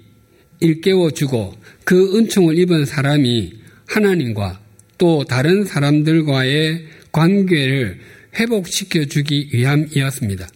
일깨워 0.61 1.13
주고 1.13 1.55
그 1.85 2.19
은총을 2.19 2.59
입은 2.59 2.85
사람이 2.85 3.53
하나님과 3.87 4.61
또 4.99 5.25
다른 5.25 5.65
사람들과의 5.65 6.85
관계를 7.13 7.99
회복시켜 8.39 9.05
주기 9.07 9.49
위함이었습니다. 9.53 10.49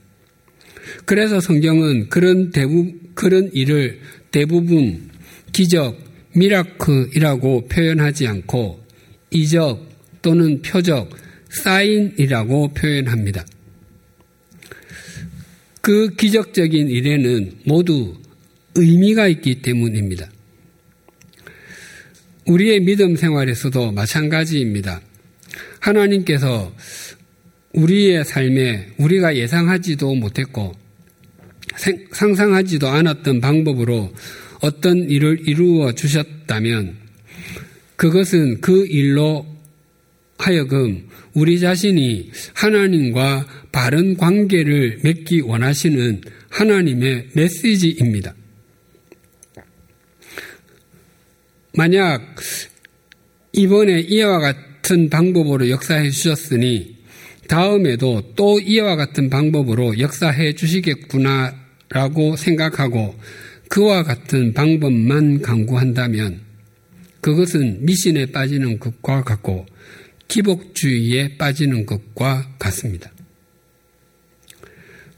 그래서 1.05 1.41
성경은 1.41 2.09
그런 2.09 2.51
대부, 2.51 2.93
그런 3.15 3.51
일을 3.53 4.01
대부분 4.31 5.11
기적, 5.53 5.99
미라클이라고 6.35 7.69
표현하지 7.69 8.27
않고 8.27 8.85
이적 9.31 9.89
또는 10.23 10.63
표적, 10.63 11.11
사인이라고 11.51 12.73
표현합니다. 12.75 13.45
그 15.83 16.15
기적적인 16.15 16.89
일에는 16.89 17.59
모두 17.65 18.15
의미가 18.77 19.27
있기 19.29 19.63
때문입니다. 19.63 20.31
우리의 22.47 22.81
믿음 22.81 23.17
생활에서도 23.17 23.93
마찬가지입니다. 23.93 25.01
하나님께서 25.81 26.73
우리의 27.75 28.25
삶에 28.25 28.93
우리가 28.99 29.37
예상하지도 29.37 30.15
못했고 30.15 30.73
상상하지도 32.13 32.89
않았던 32.89 33.41
방법으로 33.41 34.13
어떤 34.61 35.11
일을 35.11 35.49
이루어 35.49 35.93
주셨다면 35.93 36.97
그것은 37.97 38.61
그 38.61 38.87
일로 38.87 39.47
하여금 40.39 41.09
우리 41.35 41.59
자신이 41.59 42.31
하나님과 42.55 43.47
바른 43.73 44.17
관계를 44.17 45.01
맺기 45.03 45.41
원하시는 45.41 46.21
하나님의 46.51 47.29
메시지입니다. 47.33 48.35
만약 51.75 52.37
이번에 53.53 54.01
이와 54.01 54.41
같은 54.41 55.09
방법으로 55.09 55.71
역사해 55.71 56.11
주셨으니 56.11 56.97
다음에도 57.49 58.35
또 58.37 58.61
이와 58.61 58.97
같은 58.97 59.31
방법으로 59.31 59.99
역사해 59.99 60.55
주시겠구나라고 60.55 62.37
생각하고 62.37 63.15
그와 63.69 64.03
같은 64.03 64.53
방법만 64.53 65.41
강구한다면 65.41 66.41
그것은 67.23 67.87
미신에 67.87 68.27
빠지는 68.27 68.79
것과 68.79 69.23
같고 69.23 69.67
기복주의에 70.29 71.37
빠지는 71.37 71.87
것과 71.87 72.55
같습니다. 72.59 73.11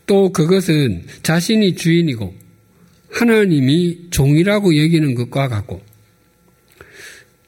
또 0.06 0.32
그것은 0.32 1.04
자신이 1.22 1.76
주인이고 1.76 2.34
하나님이 3.10 4.10
종이라고 4.10 4.76
여기는 4.76 5.14
것과 5.14 5.48
같고 5.48 5.82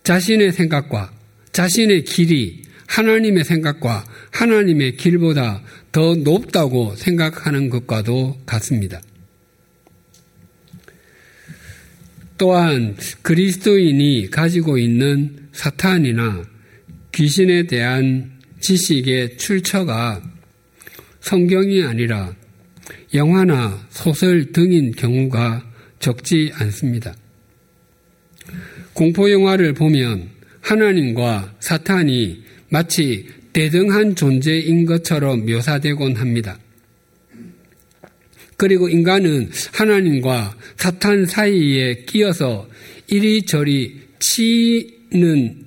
자신의 0.05 0.53
생각과 0.53 1.13
자신의 1.53 2.05
길이 2.05 2.63
하나님의 2.87 3.45
생각과 3.45 4.07
하나님의 4.31 4.97
길보다 4.97 5.63
더 5.91 6.15
높다고 6.15 6.95
생각하는 6.95 7.69
것과도 7.69 8.39
같습니다. 8.47 9.01
또한 12.39 12.97
그리스도인이 13.23 14.31
가지고 14.31 14.79
있는 14.79 15.49
사탄이나 15.53 16.45
귀신에 17.17 17.63
대한 17.63 18.31
지식의 18.61 19.39
출처가 19.39 20.23
성경이 21.21 21.83
아니라 21.83 22.37
영화나 23.15 23.87
소설 23.89 24.53
등인 24.53 24.93
경우가 24.93 25.65
적지 25.99 26.53
않습니다. 26.53 27.17
공포영화를 28.93 29.73
보면 29.73 30.29
하나님과 30.61 31.55
사탄이 31.59 32.43
마치 32.69 33.27
대등한 33.55 34.15
존재인 34.15 34.85
것처럼 34.85 35.47
묘사되곤 35.47 36.17
합니다. 36.17 36.59
그리고 38.59 38.91
인간은 38.91 39.51
하나님과 39.73 40.55
사탄 40.77 41.25
사이에 41.25 42.05
끼어서 42.05 42.69
이리저리 43.09 44.03
치는 44.19 45.66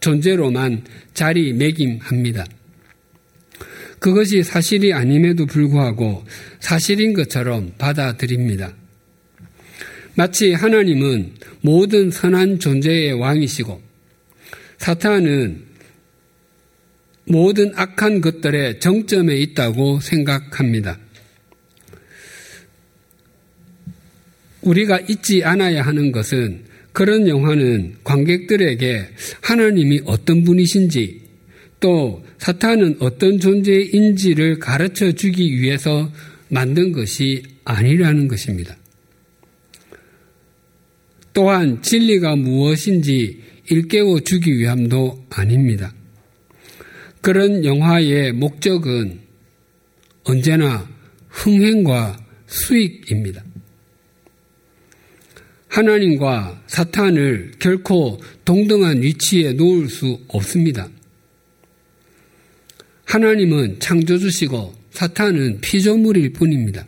존재로만 0.00 0.84
자리매김합니다. 1.14 2.46
그것이 3.98 4.42
사실이 4.42 4.92
아님에도 4.92 5.46
불구하고 5.46 6.24
사실인 6.60 7.14
것처럼 7.14 7.72
받아들입니다. 7.78 8.74
마치 10.14 10.52
하나님은 10.52 11.34
모든 11.60 12.10
선한 12.10 12.58
존재의 12.58 13.12
왕이시고 13.14 13.82
사탄은 14.78 15.64
모든 17.24 17.72
악한 17.74 18.20
것들의 18.20 18.78
정점에 18.80 19.36
있다고 19.36 20.00
생각합니다. 20.00 20.98
우리가 24.62 25.00
잊지 25.00 25.44
않아야 25.44 25.82
하는 25.82 26.12
것은 26.12 26.65
그런 26.96 27.28
영화는 27.28 27.96
관객들에게 28.04 29.06
하나님이 29.42 30.00
어떤 30.06 30.44
분이신지 30.44 31.20
또 31.78 32.24
사탄은 32.38 32.96
어떤 33.00 33.38
존재인지를 33.38 34.58
가르쳐 34.60 35.12
주기 35.12 35.60
위해서 35.60 36.10
만든 36.48 36.92
것이 36.92 37.42
아니라는 37.64 38.28
것입니다. 38.28 38.78
또한 41.34 41.82
진리가 41.82 42.34
무엇인지 42.36 43.42
일깨워 43.68 44.20
주기 44.20 44.56
위함도 44.56 45.26
아닙니다. 45.28 45.92
그런 47.20 47.62
영화의 47.62 48.32
목적은 48.32 49.20
언제나 50.24 50.88
흥행과 51.28 52.24
수익입니다. 52.46 53.44
하나님과 55.76 56.62
사탄을 56.68 57.52
결코 57.58 58.18
동등한 58.46 59.02
위치에 59.02 59.52
놓을 59.52 59.90
수 59.90 60.18
없습니다. 60.28 60.88
하나님은 63.04 63.78
창조주시고 63.78 64.74
사탄은 64.92 65.60
피조물일 65.60 66.32
뿐입니다. 66.32 66.86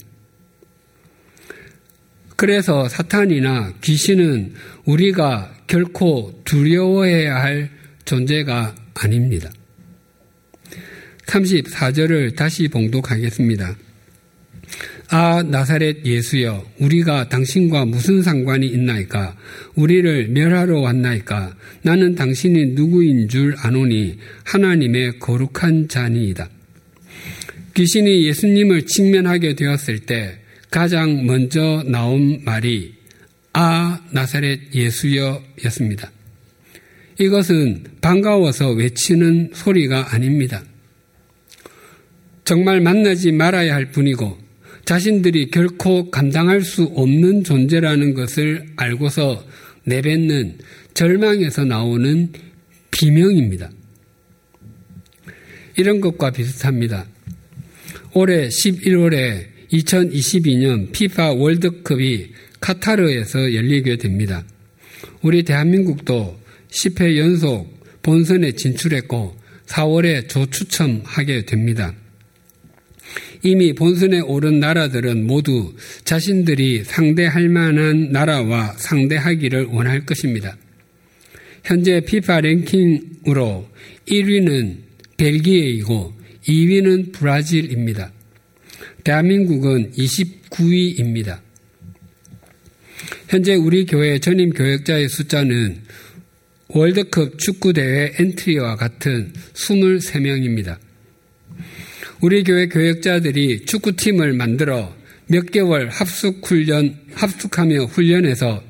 그래서 2.36 2.88
사탄이나 2.88 3.74
귀신은 3.82 4.54
우리가 4.86 5.54
결코 5.66 6.40
두려워해야 6.44 7.36
할 7.36 7.70
존재가 8.06 8.74
아닙니다. 8.94 9.50
34절을 11.26 12.34
다시 12.36 12.68
봉독하겠습니다. 12.68 13.76
아 15.10 15.42
나사렛 15.42 16.04
예수여 16.04 16.70
우리가 16.80 17.30
당신과 17.30 17.86
무슨 17.86 18.22
상관이 18.22 18.66
있나이까 18.66 19.36
우리를 19.74 20.28
멸하러 20.28 20.80
왔나이까 20.80 21.56
나는 21.82 22.14
당신이 22.14 22.74
누구인 22.74 23.28
줄 23.28 23.54
아노니 23.58 24.18
하나님의 24.44 25.18
거룩한 25.18 25.88
자니이다. 25.88 26.50
귀신이 27.74 28.26
예수님을 28.26 28.82
직면하게 28.84 29.54
되었을 29.54 30.00
때 30.00 30.40
가장 30.70 31.24
먼저 31.24 31.82
나온 31.86 32.42
말이 32.44 32.92
아 33.54 34.00
나사렛 34.10 34.74
예수여 34.74 35.42
였습니다. 35.64 36.10
이것은 37.18 37.84
반가워서 38.02 38.72
외치는 38.72 39.52
소리가 39.54 40.14
아닙니다. 40.14 40.62
정말 42.44 42.82
만나지 42.82 43.32
말아야 43.32 43.74
할 43.74 43.90
분이고 43.90 44.47
자신들이 44.88 45.50
결코 45.50 46.10
감당할 46.10 46.62
수 46.62 46.84
없는 46.94 47.44
존재라는 47.44 48.14
것을 48.14 48.64
알고서 48.76 49.44
내뱉는 49.84 50.56
절망에서 50.94 51.66
나오는 51.66 52.32
비명입니다. 52.90 53.70
이런 55.76 56.00
것과 56.00 56.30
비슷합니다. 56.30 57.04
올해 58.14 58.48
11월에 58.48 59.48
2022년 59.74 60.90
피파 60.92 61.32
월드컵이 61.32 62.28
카타르에서 62.58 63.52
열리게 63.54 63.98
됩니다. 63.98 64.42
우리 65.20 65.42
대한민국도 65.42 66.40
10회 66.70 67.18
연속 67.18 67.78
본선에 68.00 68.52
진출했고 68.52 69.36
4월에 69.66 70.30
조추첨하게 70.30 71.44
됩니다. 71.44 71.94
이미 73.42 73.72
본선에 73.72 74.20
오른 74.20 74.60
나라들은 74.60 75.26
모두 75.26 75.74
자신들이 76.04 76.84
상대할 76.84 77.48
만한 77.48 78.10
나라와 78.10 78.72
상대하기를 78.76 79.66
원할 79.66 80.04
것입니다. 80.04 80.56
현재 81.64 82.00
피파 82.00 82.40
랭킹으로 82.40 83.68
1위는 84.08 84.76
벨기에이고 85.16 86.14
2위는 86.46 87.12
브라질입니다. 87.12 88.12
대한민국은 89.04 89.92
29위입니다. 89.92 91.40
현재 93.28 93.54
우리 93.54 93.84
교회 93.84 94.18
전임 94.18 94.50
교역자의 94.50 95.08
숫자는 95.08 95.82
월드컵 96.68 97.38
축구대회 97.38 98.14
엔트리와 98.18 98.76
같은 98.76 99.32
23명입니다. 99.54 100.78
우리 102.20 102.42
교회 102.42 102.66
교역자들이 102.66 103.64
축구팀을 103.64 104.32
만들어 104.32 104.92
몇 105.28 105.52
개월 105.52 105.88
합숙 105.88 106.40
훈련, 106.44 106.98
합숙하며 107.14 107.84
훈련해서 107.84 108.60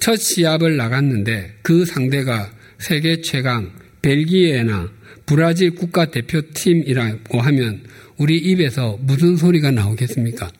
첫 0.00 0.16
시합을 0.16 0.76
나갔는데 0.76 1.58
그 1.62 1.84
상대가 1.84 2.50
세계 2.78 3.20
최강 3.20 3.70
벨기에나 4.02 4.90
브라질 5.24 5.70
국가대표팀이라고 5.76 7.40
하면 7.40 7.84
우리 8.16 8.38
입에서 8.38 8.98
무슨 9.02 9.36
소리가 9.36 9.70
나오겠습니까? 9.70 10.50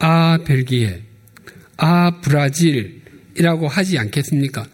아, 0.00 0.38
벨기에. 0.44 1.02
아, 1.76 2.20
브라질이라고 2.20 3.68
하지 3.68 3.98
않겠습니까? 3.98 4.66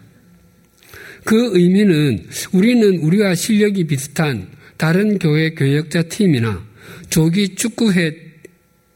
그 1.24 1.58
의미는 1.58 2.26
우리는 2.52 2.98
우리와 3.00 3.34
실력이 3.34 3.84
비슷한 3.84 4.48
다른 4.84 5.18
교회 5.18 5.54
교역자 5.54 6.02
팀이나 6.10 6.62
조기 7.08 7.54
축구회 7.54 8.14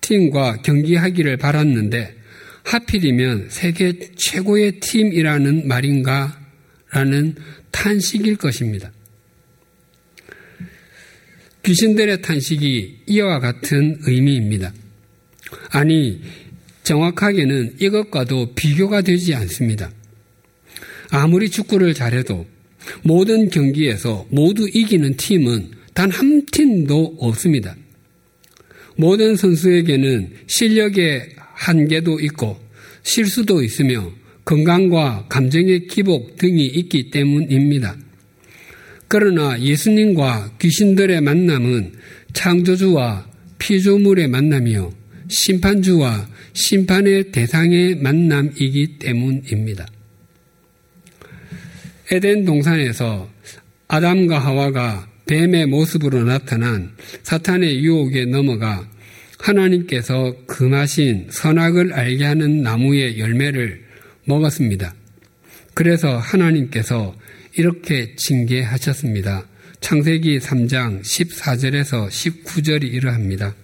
팀과 0.03 0.61
경기하기를 0.61 1.39
바랐는데 1.39 2.15
하필이면 2.63 3.47
세계 3.49 3.99
최고의 4.15 4.81
팀이라는 4.81 5.67
말인가? 5.67 6.39
라는 6.91 7.37
탄식일 7.71 8.37
것입니다. 8.37 8.93
귀신들의 11.63 12.21
탄식이 12.21 13.05
이와 13.07 13.39
같은 13.41 13.97
의미입니다. 14.03 14.75
아니, 15.71 16.21
정확하게는 16.83 17.77
이것과도 17.81 18.53
비교가 18.55 19.01
되지 19.01 19.35
않습니다. 19.35 19.91
아무리 21.09 21.49
축구를 21.49 21.95
잘해도 21.95 22.47
모든 23.03 23.49
경기에서 23.49 24.27
모두 24.29 24.69
이기는 24.69 25.17
팀은 25.17 25.78
단 25.99 26.13
한 26.13 26.47
팀도 26.47 27.17
없습니다. 27.19 27.75
모든 28.97 29.35
선수에게는 29.35 30.31
실력의 30.47 31.31
한계도 31.55 32.21
있고 32.21 32.57
실수도 33.03 33.65
있으며 33.65 34.09
건강과 34.45 35.27
감정의 35.29 35.89
기복 35.89 36.37
등이 36.37 36.67
있기 36.67 37.11
때문입니다. 37.11 37.97
그러나 39.09 39.61
예수님과 39.61 40.59
귀신들의 40.61 41.21
만남은 41.21 41.95
창조주와 42.33 43.29
피조물의 43.59 44.29
만남이요. 44.29 44.93
심판주와 45.27 46.29
심판의 46.53 47.33
대상의 47.33 47.97
만남이기 47.97 48.99
때문입니다. 49.01 49.85
에덴 52.13 52.45
동산에서 52.45 53.29
아담과 53.89 54.39
하와가 54.39 55.09
뱀의 55.29 55.67
모습으로 55.67 56.25
나타난 56.25 56.91
사탄의 57.23 57.85
유혹에 57.85 58.25
넘어가 58.25 58.89
하나님께서 59.39 60.35
금하신 60.47 61.29
선악을 61.31 61.93
알게 61.93 62.25
하는 62.25 62.63
나무의 62.63 63.21
열매를 63.21 63.85
먹었습니다. 64.25 64.95
그래서 65.75 66.19
하나님께서 66.19 67.15
이렇게 67.57 68.17
징계하셨습니다. 68.17 69.47
창세기 69.81 70.39
3장 70.39 71.03
14절에서 71.03 72.09
19절이 72.09 72.93
이러합니다. 72.93 73.55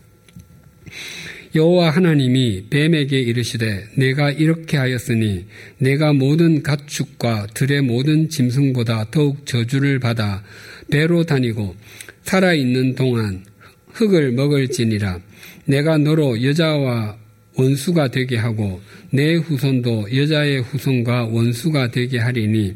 여호와 1.54 1.90
하나님이 1.90 2.64
뱀에게 2.68 3.20
이르시되 3.20 3.84
내가 3.96 4.30
이렇게 4.30 4.76
하였으니 4.76 5.46
내가 5.78 6.12
모든 6.12 6.62
가축과 6.62 7.48
들의 7.54 7.80
모든 7.80 8.28
짐승보다 8.28 9.10
더욱 9.12 9.46
저주를 9.46 10.00
받아 10.00 10.42
배로 10.90 11.24
다니고 11.24 11.76
살아 12.24 12.54
있는 12.54 12.94
동안 12.94 13.44
흙을 13.92 14.32
먹을지니라. 14.32 15.20
내가 15.66 15.96
너로 15.98 16.42
여자와 16.42 17.16
원수가 17.56 18.08
되게 18.08 18.36
하고 18.36 18.80
내 19.10 19.36
후손도 19.36 20.08
여자의 20.16 20.60
후손과 20.60 21.26
원수가 21.26 21.92
되게 21.92 22.18
하리니 22.18 22.74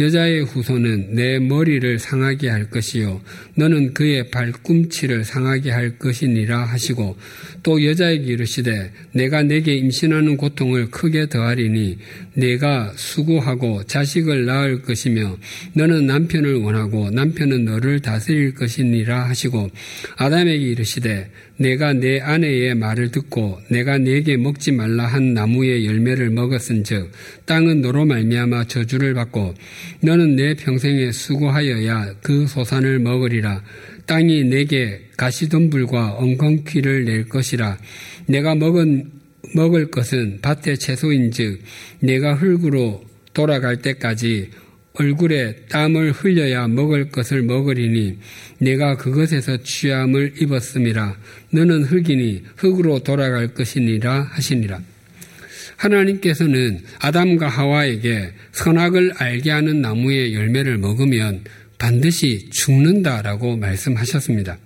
여자의 0.00 0.42
후손은 0.42 1.14
내 1.14 1.38
머리를 1.38 1.98
상하게 1.98 2.48
할 2.48 2.70
것이요. 2.70 3.20
너는 3.54 3.94
그의 3.94 4.30
발꿈치를 4.30 5.24
상하게 5.24 5.70
할 5.70 5.98
것이니라 5.98 6.64
하시고 6.64 7.16
또 7.62 7.84
여자에게 7.84 8.24
이르시되 8.24 8.90
내가 9.12 9.42
내게 9.42 9.74
임신하는 9.74 10.36
고통을 10.36 10.90
크게 10.90 11.28
더하리니 11.28 11.98
내가 12.34 12.92
수고하고 12.96 13.84
자식을 13.84 14.46
낳을 14.46 14.82
것이며 14.82 15.36
너는 15.74 16.06
남편을 16.06 16.56
원하고 16.56 17.10
남편은 17.10 17.64
너를 17.64 18.00
다스릴 18.00 18.54
것이니라 18.54 19.28
하시고 19.28 19.70
아담에게 20.16 20.64
이르시되 20.64 21.30
내가 21.58 21.92
내 21.92 22.20
아내의 22.20 22.74
말을 22.74 23.10
듣고 23.10 23.60
내가 23.68 23.98
내게 23.98 24.36
먹지 24.36 24.72
말라 24.72 25.06
한 25.06 25.34
나무의 25.34 25.86
열매를 25.86 26.30
먹었은즉 26.30 27.12
땅은 27.46 27.82
너로 27.82 28.04
말미암아 28.06 28.64
저주를 28.64 29.14
받고 29.14 29.54
너는 30.00 30.36
내 30.36 30.54
평생에 30.54 31.12
수고하여야 31.12 32.14
그 32.22 32.46
소산을 32.46 32.98
먹으리라. 32.98 33.62
땅이 34.06 34.44
내게 34.44 35.00
가시덤불과 35.16 36.14
엉겅퀴를 36.14 37.04
낼 37.04 37.28
것이라. 37.28 37.78
내가 38.26 38.54
먹은 38.54 39.10
먹을 39.54 39.90
것은 39.90 40.40
밭의 40.42 40.78
채소인즉 40.78 41.62
내가 42.00 42.34
흙으로 42.34 43.04
돌아갈 43.32 43.76
때까지 43.78 44.50
얼굴에 44.94 45.56
땀을 45.70 46.12
흘려야 46.12 46.68
먹을 46.68 47.08
것을 47.10 47.42
먹으리니 47.42 48.18
내가 48.58 48.96
그것에서 48.96 49.56
취함을 49.62 50.34
입었음이라. 50.40 51.16
너는 51.50 51.84
흙이니 51.84 52.42
흙으로 52.56 52.98
돌아갈 53.00 53.54
것이니라 53.54 54.28
하시니라. 54.30 54.80
하나님께서는 55.82 56.80
아담과 57.00 57.48
하와에게 57.48 58.32
선악을 58.52 59.12
알게 59.16 59.50
하는 59.50 59.80
나무의 59.80 60.34
열매를 60.34 60.78
먹으면 60.78 61.44
반드시 61.78 62.48
죽는다라고 62.50 63.56
말씀하셨습니다. 63.56 64.58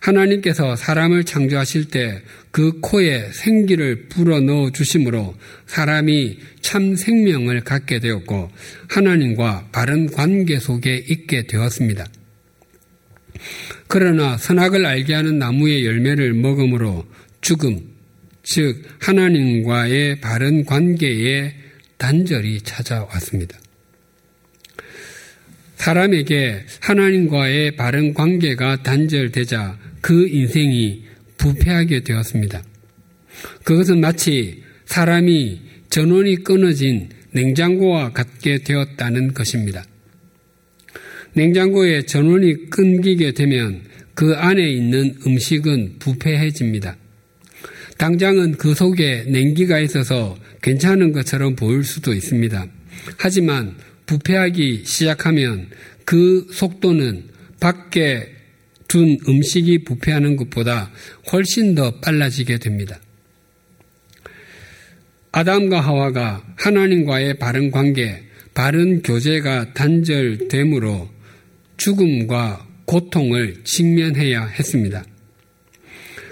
하나님께서 0.00 0.76
사람을 0.76 1.24
창조하실 1.24 1.86
때 1.86 2.22
그 2.54 2.78
코에 2.80 3.32
생기를 3.32 4.06
불어 4.08 4.38
넣어 4.38 4.70
주심으로 4.70 5.34
사람이 5.66 6.38
참 6.60 6.94
생명을 6.94 7.62
갖게 7.62 7.98
되었고 7.98 8.48
하나님과 8.86 9.70
바른 9.72 10.06
관계 10.06 10.60
속에 10.60 11.04
있게 11.08 11.48
되었습니다. 11.48 12.06
그러나 13.88 14.36
선악을 14.36 14.86
알게 14.86 15.14
하는 15.14 15.40
나무의 15.40 15.84
열매를 15.84 16.32
먹음으로 16.34 17.04
죽음, 17.40 17.80
즉 18.44 18.82
하나님과의 19.00 20.20
바른 20.20 20.64
관계에 20.64 21.54
단절이 21.98 22.60
찾아왔습니다. 22.60 23.58
사람에게 25.76 26.64
하나님과의 26.80 27.76
바른 27.76 28.14
관계가 28.14 28.82
단절되자 28.82 29.78
그 30.00 30.28
인생이 30.28 31.04
부패하게 31.38 32.00
되었습니다. 32.00 32.62
그것은 33.64 34.00
마치 34.00 34.62
사람이 34.86 35.60
전원이 35.90 36.36
끊어진 36.44 37.08
냉장고와 37.32 38.12
같게 38.12 38.58
되었다는 38.58 39.34
것입니다. 39.34 39.84
냉장고에 41.34 42.02
전원이 42.02 42.70
끊기게 42.70 43.32
되면 43.32 43.82
그 44.14 44.34
안에 44.34 44.70
있는 44.70 45.16
음식은 45.26 45.96
부패해집니다. 45.98 46.96
당장은 48.04 48.56
그 48.58 48.74
속에 48.74 49.24
냉기가 49.28 49.78
있어서 49.78 50.36
괜찮은 50.60 51.12
것처럼 51.12 51.56
보일 51.56 51.84
수도 51.84 52.12
있습니다. 52.12 52.66
하지만 53.16 53.76
부패하기 54.04 54.82
시작하면 54.84 55.70
그 56.04 56.46
속도는 56.52 57.24
밖에 57.60 58.28
둔 58.88 59.16
음식이 59.26 59.84
부패하는 59.84 60.36
것보다 60.36 60.90
훨씬 61.32 61.74
더 61.74 61.98
빨라지게 62.00 62.58
됩니다. 62.58 63.00
아담과 65.32 65.80
하와가 65.80 66.44
하나님과의 66.56 67.38
바른 67.38 67.70
관계, 67.70 68.22
바른 68.52 69.00
교제가 69.00 69.72
단절됨으로 69.72 71.08
죽음과 71.78 72.68
고통을 72.84 73.64
직면해야 73.64 74.44
했습니다. 74.44 75.04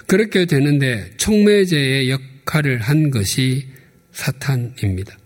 그렇게 0.06 0.44
되는데 0.44 1.10
촉매제의 1.16 2.10
역할을 2.10 2.80
한 2.80 3.10
것이 3.10 3.68
사탄입니다. 4.12 5.16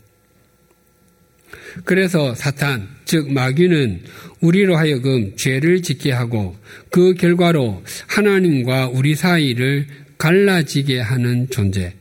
그래서 1.84 2.34
사탄, 2.34 2.88
즉 3.04 3.32
마귀는 3.32 4.02
우리로 4.40 4.76
하여금 4.76 5.36
죄를 5.36 5.82
짓게 5.82 6.12
하고 6.12 6.56
그 6.90 7.14
결과로 7.14 7.82
하나님과 8.06 8.88
우리 8.88 9.14
사이를 9.14 9.86
갈라지게 10.18 11.00
하는 11.00 11.48
존재. 11.50 11.94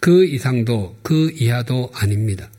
그 0.00 0.24
이상도 0.24 0.98
그 1.02 1.30
이하도 1.34 1.90
아닙니다. 1.94 2.50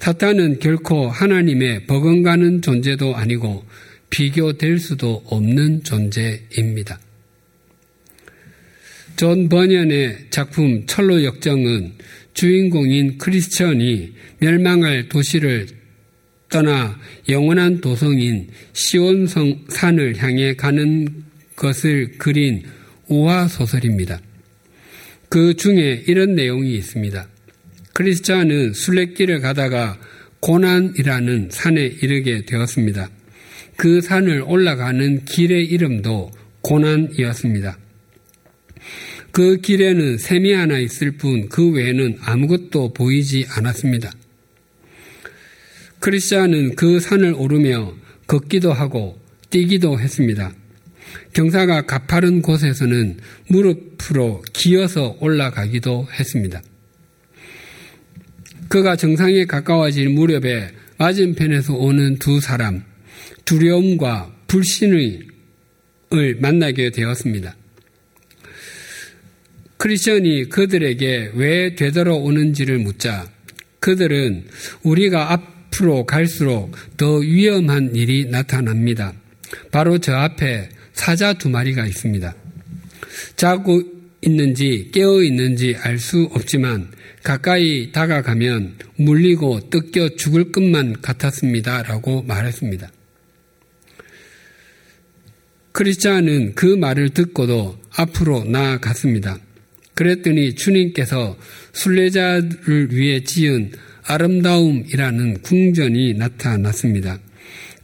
사탄은 0.00 0.58
결코 0.58 1.08
하나님의 1.08 1.86
버금가는 1.86 2.62
존재도 2.62 3.16
아니고 3.16 3.64
비교될 4.10 4.78
수도 4.78 5.22
없는 5.26 5.82
존재입니다. 5.82 6.98
존 9.16 9.48
번연의 9.48 10.26
작품 10.30 10.86
천로역정은 10.86 11.92
주인공인 12.34 13.16
크리스천이 13.16 14.12
멸망할 14.38 15.08
도시를 15.08 15.66
떠나 16.48 16.98
영원한 17.28 17.80
도성인 17.80 18.48
시온성 18.72 19.66
산을 19.68 20.16
향해 20.16 20.54
가는 20.54 21.24
것을 21.54 22.18
그린 22.18 22.64
우화 23.06 23.46
소설입니다. 23.46 24.20
그 25.28 25.54
중에 25.54 26.04
이런 26.06 26.34
내용이 26.34 26.74
있습니다. 26.74 27.28
크리스찬은 27.92 28.72
순례길을 28.72 29.40
가다가 29.40 29.98
고난이라는 30.40 31.48
산에 31.52 31.84
이르게 32.02 32.44
되었습니다. 32.44 33.08
그 33.76 34.00
산을 34.00 34.42
올라가는 34.46 35.24
길의 35.24 35.66
이름도 35.66 36.30
고난이었습니다. 36.62 37.78
그 39.34 39.56
길에는 39.56 40.16
샘이 40.16 40.52
하나 40.52 40.78
있을 40.78 41.10
뿐 41.16 41.48
그 41.48 41.72
외에는 41.72 42.18
아무것도 42.20 42.92
보이지 42.92 43.46
않았습니다. 43.50 44.12
크리스찬은 45.98 46.76
그 46.76 47.00
산을 47.00 47.34
오르며 47.36 47.94
걷기도 48.28 48.72
하고 48.72 49.20
뛰기도 49.50 49.98
했습니다. 49.98 50.52
경사가 51.32 51.82
가파른 51.82 52.42
곳에서는 52.42 53.18
무릎으로 53.48 54.42
기어서 54.52 55.16
올라가기도 55.20 56.06
했습니다. 56.12 56.62
그가 58.68 58.94
정상에 58.94 59.46
가까워질 59.46 60.10
무렵에 60.10 60.70
맞은편에서 60.98 61.74
오는 61.74 62.20
두 62.20 62.40
사람, 62.40 62.84
두려움과 63.44 64.32
불신을 64.46 65.26
만나게 66.40 66.90
되었습니다. 66.90 67.56
크리스천이 69.84 70.48
그들에게 70.48 71.32
왜 71.34 71.74
되돌아오는지를 71.74 72.78
묻자 72.78 73.28
그들은 73.80 74.46
우리가 74.82 75.30
앞으로 75.30 76.06
갈수록 76.06 76.74
더 76.96 77.16
위험한 77.16 77.94
일이 77.94 78.24
나타납니다. 78.24 79.12
바로 79.70 79.98
저 79.98 80.14
앞에 80.14 80.70
사자 80.94 81.34
두 81.34 81.50
마리가 81.50 81.84
있습니다. 81.84 82.34
자고 83.36 83.82
있는지 84.22 84.88
깨어 84.90 85.22
있는지 85.22 85.76
알 85.78 85.98
수 85.98 86.30
없지만 86.32 86.88
가까이 87.22 87.92
다가가면 87.92 88.76
물리고 88.96 89.68
뜯겨 89.68 90.16
죽을 90.16 90.50
것만 90.50 91.02
같았습니다. 91.02 91.82
라고 91.82 92.22
말했습니다. 92.22 92.90
크리스찬은 95.72 96.54
그 96.54 96.64
말을 96.64 97.10
듣고도 97.10 97.78
앞으로 97.90 98.44
나아갔습니다. 98.44 99.40
그랬더니 99.94 100.54
주님께서 100.54 101.36
순례자를 101.72 102.88
위해 102.90 103.22
지은 103.22 103.72
아름다움이라는 104.06 105.42
궁전이 105.42 106.14
나타났습니다. 106.14 107.18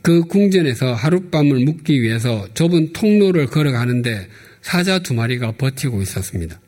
그 0.03 0.23
궁전에서 0.23 0.95
하룻밤을 0.95 1.61
묵기 1.61 2.03
위해서 2.03 2.49
좁은 2.55 2.93
통로를 2.93 3.47
걸어가는데 3.47 4.29
사자 4.63 4.99
두 4.99 5.15
마리가 5.15 5.53
버티고 5.53 6.03
있었습니다. 6.03 6.61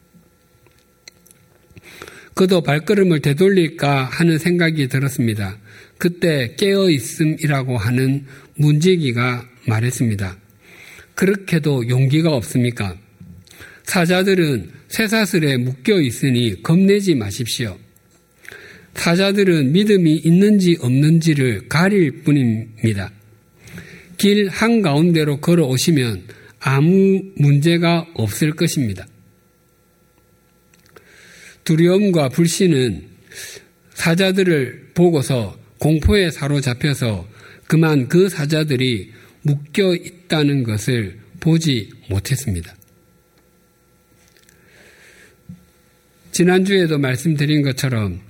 그도 2.34 2.62
발걸음을 2.62 3.20
되돌릴까 3.20 4.04
하는 4.04 4.38
생각이 4.38 4.88
들었습니다. 4.88 5.58
그때 5.98 6.54
깨어 6.56 6.90
있음이라고 6.90 7.76
하는 7.76 8.26
문지기가 8.56 9.46
말했습니다. 9.66 10.36
그렇게도 11.14 11.88
용기가 11.88 12.30
없습니까? 12.30 12.96
사자들은 13.84 14.70
쇠사슬에 14.92 15.56
묶여 15.56 15.98
있으니 16.02 16.62
겁내지 16.62 17.14
마십시오. 17.14 17.78
사자들은 18.94 19.72
믿음이 19.72 20.16
있는지 20.16 20.76
없는지를 20.80 21.68
가릴 21.68 22.22
뿐입니다. 22.24 23.10
길 24.18 24.50
한가운데로 24.50 25.40
걸어오시면 25.40 26.24
아무 26.60 27.22
문제가 27.36 28.06
없을 28.12 28.52
것입니다. 28.52 29.06
두려움과 31.64 32.28
불신은 32.28 33.08
사자들을 33.94 34.90
보고서 34.92 35.58
공포에 35.78 36.30
사로잡혀서 36.30 37.26
그만 37.66 38.08
그 38.08 38.28
사자들이 38.28 39.10
묶여 39.40 39.94
있다는 39.94 40.64
것을 40.64 41.18
보지 41.40 41.88
못했습니다. 42.10 42.76
지난주에도 46.32 46.98
말씀드린 46.98 47.62
것처럼 47.62 48.20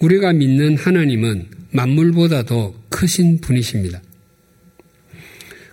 우리가 0.00 0.32
믿는 0.32 0.76
하나님은 0.76 1.46
만물보다도 1.70 2.74
크신 2.88 3.40
분이십니다. 3.40 4.02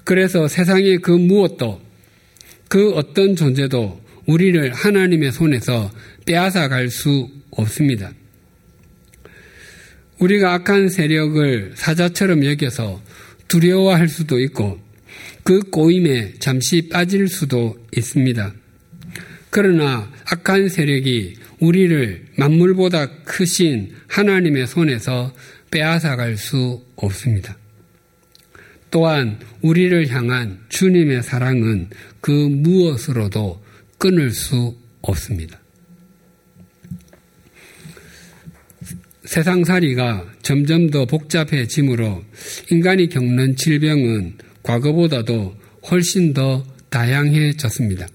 그래서 0.03 0.47
세상의 0.47 0.99
그 0.99 1.11
무엇도 1.11 1.81
그 2.67 2.91
어떤 2.91 3.35
존재도 3.35 4.01
우리를 4.25 4.73
하나님의 4.73 5.31
손에서 5.31 5.91
빼앗아 6.25 6.67
갈 6.67 6.89
수 6.89 7.29
없습니다. 7.51 8.11
우리가 10.19 10.53
악한 10.53 10.89
세력을 10.89 11.73
사자처럼 11.75 12.45
여겨서 12.45 13.01
두려워할 13.47 14.09
수도 14.09 14.39
있고 14.39 14.79
그 15.43 15.59
꼬임에 15.59 16.33
잠시 16.39 16.89
빠질 16.89 17.27
수도 17.29 17.77
있습니다. 17.95 18.53
그러나 19.49 20.11
악한 20.25 20.69
세력이 20.69 21.35
우리를 21.59 22.25
만물보다 22.35 23.23
크신 23.23 23.93
하나님의 24.07 24.67
손에서 24.67 25.33
빼앗아갈 25.71 26.37
수 26.37 26.83
없습니다. 26.95 27.57
또한 28.89 29.39
우리를 29.61 30.07
향한 30.09 30.59
주님의 30.69 31.23
사랑은 31.23 31.89
그 32.21 32.31
무엇으로도 32.31 33.63
끊을 33.97 34.31
수 34.31 34.75
없습니다. 35.01 35.59
세상살이가 39.25 40.25
점점 40.41 40.89
더 40.89 41.05
복잡해지므로 41.05 42.23
인간이 42.71 43.09
겪는 43.09 43.57
질병은 43.57 44.37
과거보다도 44.63 45.57
훨씬 45.91 46.33
더 46.33 46.65
다양해졌습니다. 46.89 48.07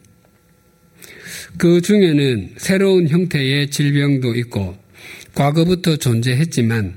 그 1.57 1.81
중에는 1.81 2.55
새로운 2.57 3.09
형태의 3.09 3.71
질병도 3.71 4.35
있고 4.37 4.77
과거부터 5.35 5.97
존재했지만 5.97 6.95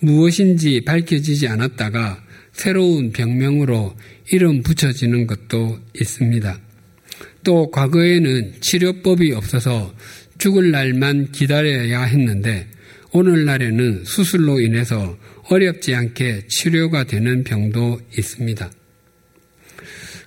무엇인지 0.00 0.82
밝혀지지 0.84 1.48
않았다가 1.48 2.22
새로운 2.52 3.12
병명으로 3.12 3.96
이름 4.30 4.62
붙여지는 4.62 5.26
것도 5.26 5.80
있습니다. 6.00 6.60
또 7.44 7.70
과거에는 7.70 8.54
치료법이 8.60 9.32
없어서 9.32 9.94
죽을 10.38 10.70
날만 10.70 11.32
기다려야 11.32 12.02
했는데 12.02 12.66
오늘날에는 13.12 14.04
수술로 14.04 14.60
인해서 14.60 15.18
어렵지 15.48 15.94
않게 15.94 16.46
치료가 16.48 17.04
되는 17.04 17.44
병도 17.44 18.00
있습니다. 18.16 18.70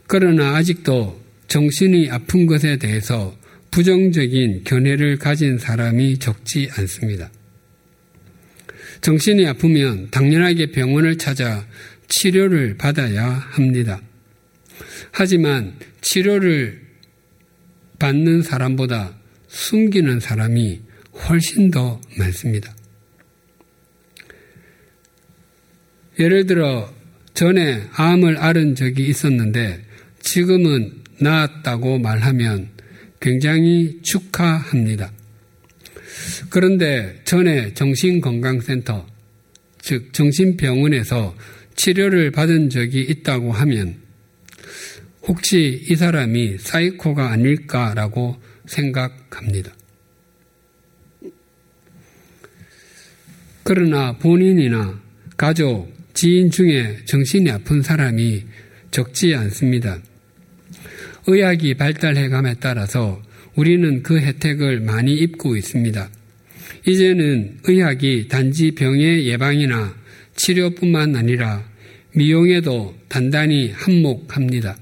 그러나 0.07 0.55
아직도 0.55 1.19
정신이 1.47 2.09
아픈 2.11 2.45
것에 2.45 2.77
대해서 2.77 3.35
부정적인 3.75 4.63
견해를 4.63 5.17
가진 5.17 5.57
사람이 5.57 6.19
적지 6.19 6.69
않습니다. 6.77 7.29
정신이 9.01 9.45
아프면 9.47 10.07
당연하게 10.11 10.67
병원을 10.67 11.17
찾아 11.17 11.67
치료를 12.07 12.77
받아야 12.77 13.25
합니다. 13.25 14.01
하지만 15.11 15.73
치료를 15.99 16.83
받는 17.99 18.43
사람보다 18.43 19.17
숨기는 19.49 20.21
사람이 20.21 20.79
훨씬 21.27 21.69
더 21.69 21.99
많습니다. 22.17 22.73
예를 26.17 26.45
들어 26.45 26.93
전에 27.33 27.89
암을 27.91 28.37
앓은 28.37 28.75
적이 28.75 29.07
있었는데 29.09 29.83
지금은 30.21 31.03
나았다고 31.19 31.99
말하면 31.99 32.74
굉장히 33.25 33.99
축하합니다. 34.03 35.11
그런데 36.51 37.19
전에 37.25 37.73
정신건강센터, 37.73 39.07
즉 39.81 40.13
정신병원에서 40.13 41.35
치료를 41.75 42.29
받은 42.29 42.69
적이 42.69 43.01
있다고 43.01 43.51
하면 43.51 43.95
혹시 45.23 45.83
이 45.89 45.95
사람이 45.95 46.59
사이코가 46.59 47.31
아닐까라고 47.31 48.39
생각합니다. 48.67 49.73
그러나 53.63 54.19
본인이나 54.19 55.01
가족, 55.35 55.91
지인 56.13 56.51
중에 56.51 56.99
정신이 57.05 57.49
아픈 57.49 57.81
사람이 57.81 58.45
적지 58.91 59.33
않습니다. 59.33 59.99
의학이 61.27 61.75
발달해감에 61.75 62.55
따라서 62.59 63.21
우리는 63.55 64.03
그 64.03 64.19
혜택을 64.19 64.81
많이 64.81 65.13
입고 65.15 65.55
있습니다. 65.55 66.09
이제는 66.87 67.59
의학이 67.63 68.27
단지 68.27 68.71
병의 68.71 69.25
예방이나 69.27 69.95
치료뿐만 70.35 71.15
아니라 71.15 71.63
미용에도 72.13 72.95
단단히 73.07 73.71
한몫합니다. 73.71 74.77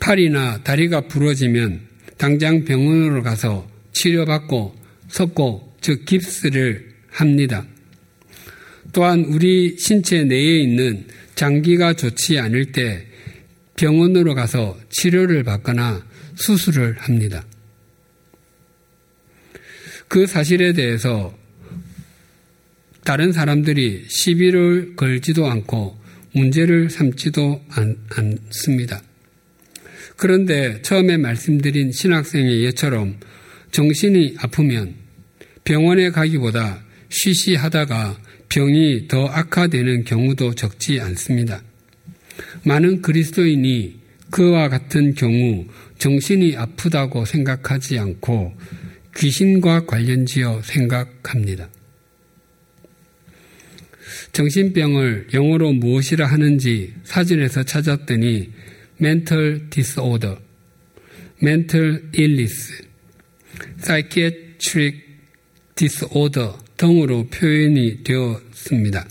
팔이나 0.00 0.62
다리가 0.62 1.02
부러지면 1.08 1.80
당장 2.18 2.64
병원으로 2.64 3.22
가서 3.22 3.68
치료받고 3.92 4.74
섞고 5.08 5.76
즉 5.80 6.04
깁스를 6.04 6.90
합니다. 7.08 7.66
또한 8.92 9.24
우리 9.24 9.76
신체 9.78 10.22
내에 10.22 10.60
있는 10.60 11.06
장기가 11.34 11.94
좋지 11.94 12.38
않을 12.38 12.72
때 12.72 13.06
병원으로 13.76 14.34
가서 14.34 14.78
치료를 14.90 15.42
받거나 15.42 16.04
수술을 16.36 16.96
합니다. 16.98 17.44
그 20.08 20.26
사실에 20.26 20.72
대해서 20.72 21.36
다른 23.04 23.32
사람들이 23.32 24.04
시비를 24.08 24.96
걸지도 24.96 25.46
않고 25.46 25.98
문제를 26.32 26.90
삼지도 26.90 27.62
않, 27.70 27.96
않습니다. 28.10 29.02
그런데 30.16 30.80
처음에 30.82 31.16
말씀드린 31.16 31.92
신학생의 31.92 32.64
예처럼 32.64 33.18
정신이 33.72 34.36
아프면 34.38 34.94
병원에 35.64 36.10
가기보다 36.10 36.84
쉬쉬하다가 37.08 38.18
병이 38.48 39.08
더 39.08 39.26
악화되는 39.26 40.04
경우도 40.04 40.54
적지 40.54 41.00
않습니다. 41.00 41.62
많은 42.64 43.02
그리스도인이 43.02 44.00
그와 44.30 44.68
같은 44.68 45.14
경우 45.14 45.66
정신이 45.98 46.56
아프다고 46.56 47.24
생각하지 47.24 47.98
않고 47.98 48.54
귀신과 49.16 49.86
관련지어 49.86 50.62
생각합니다. 50.62 51.68
정신병을 54.32 55.28
영어로 55.32 55.72
무엇이라 55.72 56.26
하는지 56.26 56.92
사전에서 57.04 57.62
찾았더니 57.62 58.50
mental 59.00 59.70
disorder, 59.70 60.38
mental 61.42 62.02
illness, 62.18 62.84
psychiatric 63.80 65.00
disorder 65.76 66.52
등으로 66.76 67.28
표현이 67.28 68.02
되었습니다. 68.02 69.06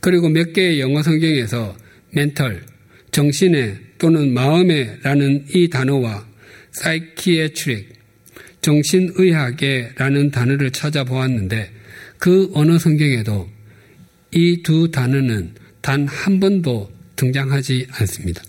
그리고 0.00 0.28
몇 0.28 0.52
개의 0.52 0.80
영어 0.80 1.02
성경에서 1.02 1.76
mental, 2.16 2.60
정신의 3.10 3.78
또는 3.98 4.32
마음에라는 4.34 5.46
이 5.54 5.68
단어와 5.68 6.26
psychiatric, 6.72 7.86
정신의학에라는 8.60 10.30
단어를 10.30 10.70
찾아보았는데 10.70 11.70
그 12.18 12.50
언어 12.54 12.78
성경에도 12.78 13.48
이 14.32 14.62
두 14.62 14.90
단어는 14.90 15.54
단 15.80 16.06
한 16.06 16.40
번도 16.40 16.90
등장하지 17.16 17.86
않습니다. 17.90 18.42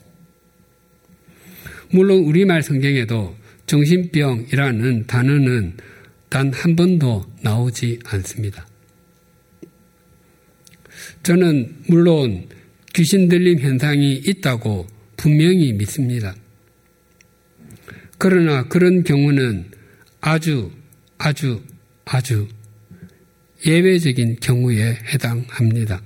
물론 1.91 2.19
우리말 2.23 2.63
성경에도 2.63 3.35
정신병이라는 3.67 5.05
단어는 5.07 5.77
단 6.29 6.51
한 6.51 6.75
번도 6.75 7.25
나오지 7.41 7.99
않습니다. 8.05 8.67
저는 11.23 11.75
물론 11.87 12.47
귀신 12.95 13.27
들림 13.27 13.59
현상이 13.59 14.21
있다고 14.25 14.87
분명히 15.17 15.73
믿습니다. 15.73 16.33
그러나 18.17 18.63
그런 18.69 19.03
경우는 19.03 19.65
아주, 20.21 20.71
아주, 21.17 21.61
아주 22.05 22.47
예외적인 23.65 24.37
경우에 24.39 24.97
해당합니다. 25.13 26.01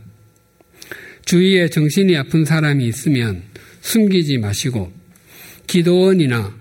주위에 1.25 1.69
정신이 1.69 2.17
아픈 2.17 2.43
사람이 2.43 2.87
있으면 2.87 3.43
숨기지 3.81 4.39
마시고 4.39 4.91
기도원이나 5.67 6.59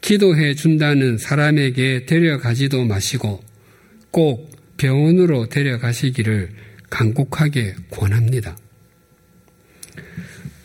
기도해 0.00 0.54
준다는 0.54 1.18
사람에게 1.18 2.06
데려가지도 2.06 2.86
마시고 2.86 3.44
꼭 4.10 4.50
병원으로 4.78 5.50
데려가시기를 5.50 6.48
간곡하게 6.88 7.74
권합니다. 7.90 8.56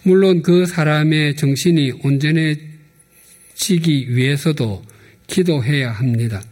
물론 0.04 0.42
그 0.42 0.66
사람의 0.66 1.36
정신이 1.36 1.92
온전해지기 2.04 2.66
위해서도 4.16 4.84
기도해야 5.28 5.92
합니다. 5.92 6.44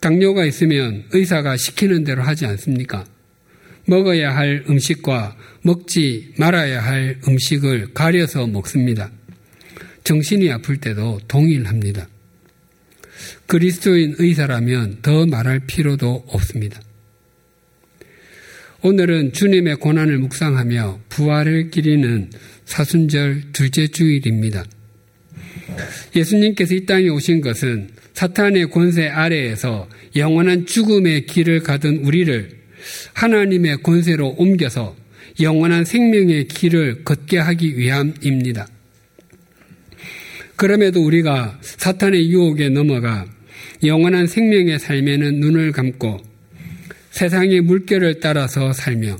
당뇨가 0.00 0.44
있으면 0.44 1.04
의사가 1.12 1.56
시키는 1.56 2.04
대로 2.04 2.22
하지 2.22 2.46
않습니까? 2.46 3.04
먹어야 3.86 4.36
할 4.36 4.64
음식과 4.68 5.36
먹지 5.62 6.34
말아야 6.36 6.82
할 6.82 7.18
음식을 7.26 7.94
가려서 7.94 8.46
먹습니다. 8.46 9.10
정신이 10.04 10.50
아플 10.52 10.78
때도 10.78 11.20
동일합니다. 11.26 12.06
그리스도인 13.46 14.14
의사라면 14.18 14.98
더 15.02 15.26
말할 15.26 15.60
필요도 15.60 16.26
없습니다. 16.28 16.80
오늘은 18.80 19.32
주님의 19.32 19.76
고난을 19.76 20.18
묵상하며 20.18 21.00
부활을 21.08 21.70
기리는 21.70 22.30
사순절 22.64 23.52
둘째 23.52 23.88
주일입니다. 23.88 24.64
예수님께서 26.14 26.74
이 26.74 26.86
땅에 26.86 27.08
오신 27.08 27.40
것은 27.40 27.88
사탄의 28.14 28.70
권세 28.70 29.08
아래에서 29.08 29.88
영원한 30.14 30.64
죽음의 30.64 31.26
길을 31.26 31.60
가던 31.60 31.96
우리를 32.04 32.50
하나님의 33.14 33.82
권세로 33.82 34.36
옮겨서 34.38 34.96
영원한 35.40 35.84
생명의 35.84 36.46
길을 36.46 37.02
걷게 37.02 37.38
하기 37.38 37.78
위함입니다. 37.78 38.68
그럼에도 40.54 41.04
우리가 41.04 41.58
사탄의 41.62 42.30
유혹에 42.30 42.68
넘어가 42.68 43.26
영원한 43.84 44.28
생명의 44.28 44.78
삶에는 44.78 45.40
눈을 45.40 45.72
감고 45.72 46.27
세상의 47.18 47.62
물결을 47.62 48.20
따라서 48.20 48.72
살며 48.72 49.16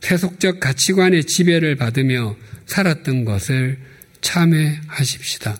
세속적 0.00 0.60
가치관의 0.60 1.24
지배를 1.24 1.74
받으며 1.74 2.36
살았던 2.66 3.24
것을 3.24 3.78
참회하십시다. 4.20 5.58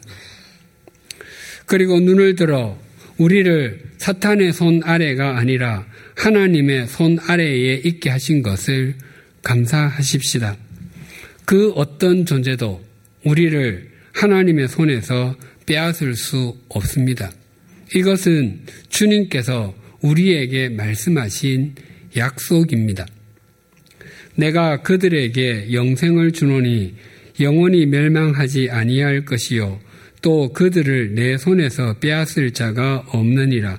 그리고 1.66 1.98
눈을 1.98 2.36
들어 2.36 2.78
우리를 3.18 3.82
사탄의 3.98 4.52
손 4.52 4.80
아래가 4.84 5.38
아니라 5.38 5.84
하나님의 6.14 6.86
손 6.86 7.18
아래에 7.26 7.80
있게 7.84 8.10
하신 8.10 8.42
것을 8.42 8.94
감사하십시다. 9.42 10.56
그 11.46 11.72
어떤 11.72 12.26
존재도 12.26 12.80
우리를 13.24 13.90
하나님의 14.12 14.68
손에서 14.68 15.34
빼앗을 15.66 16.14
수 16.14 16.56
없습니다. 16.68 17.32
이것은 17.92 18.60
주님께서 18.88 19.74
우리에게 20.00 20.68
말씀하신 20.70 21.74
약속입니다. 22.16 23.06
내가 24.36 24.82
그들에게 24.82 25.72
영생을 25.72 26.32
주노니 26.32 26.94
영원히 27.40 27.86
멸망하지 27.86 28.70
아니할 28.70 29.24
것이요 29.24 29.80
또 30.22 30.52
그들을 30.52 31.14
내 31.14 31.38
손에서 31.38 31.98
빼앗을 31.98 32.52
자가 32.52 33.04
없느니라. 33.08 33.78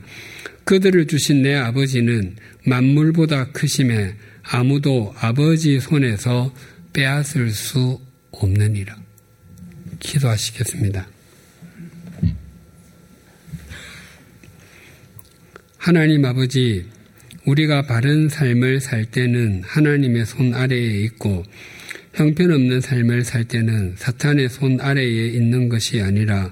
그들을 0.64 1.08
주신 1.08 1.42
내 1.42 1.56
아버지는 1.56 2.36
만물보다 2.66 3.52
크심에 3.52 4.16
아무도 4.44 5.14
아버지 5.18 5.80
손에서 5.80 6.54
빼앗을 6.94 7.52
수 7.52 8.00
없느니라. 8.32 8.96
기도하시겠습니다. 10.00 11.17
하나님 15.88 16.26
아버지, 16.26 16.84
우리가 17.46 17.84
바른 17.84 18.28
삶을 18.28 18.82
살 18.82 19.06
때는 19.06 19.62
하나님의 19.64 20.26
손 20.26 20.54
아래에 20.54 21.00
있고 21.04 21.44
형편없는 22.14 22.82
삶을 22.82 23.24
살 23.24 23.46
때는 23.46 23.96
사탄의 23.96 24.50
손 24.50 24.82
아래에 24.82 25.28
있는 25.28 25.70
것이 25.70 26.02
아니라 26.02 26.52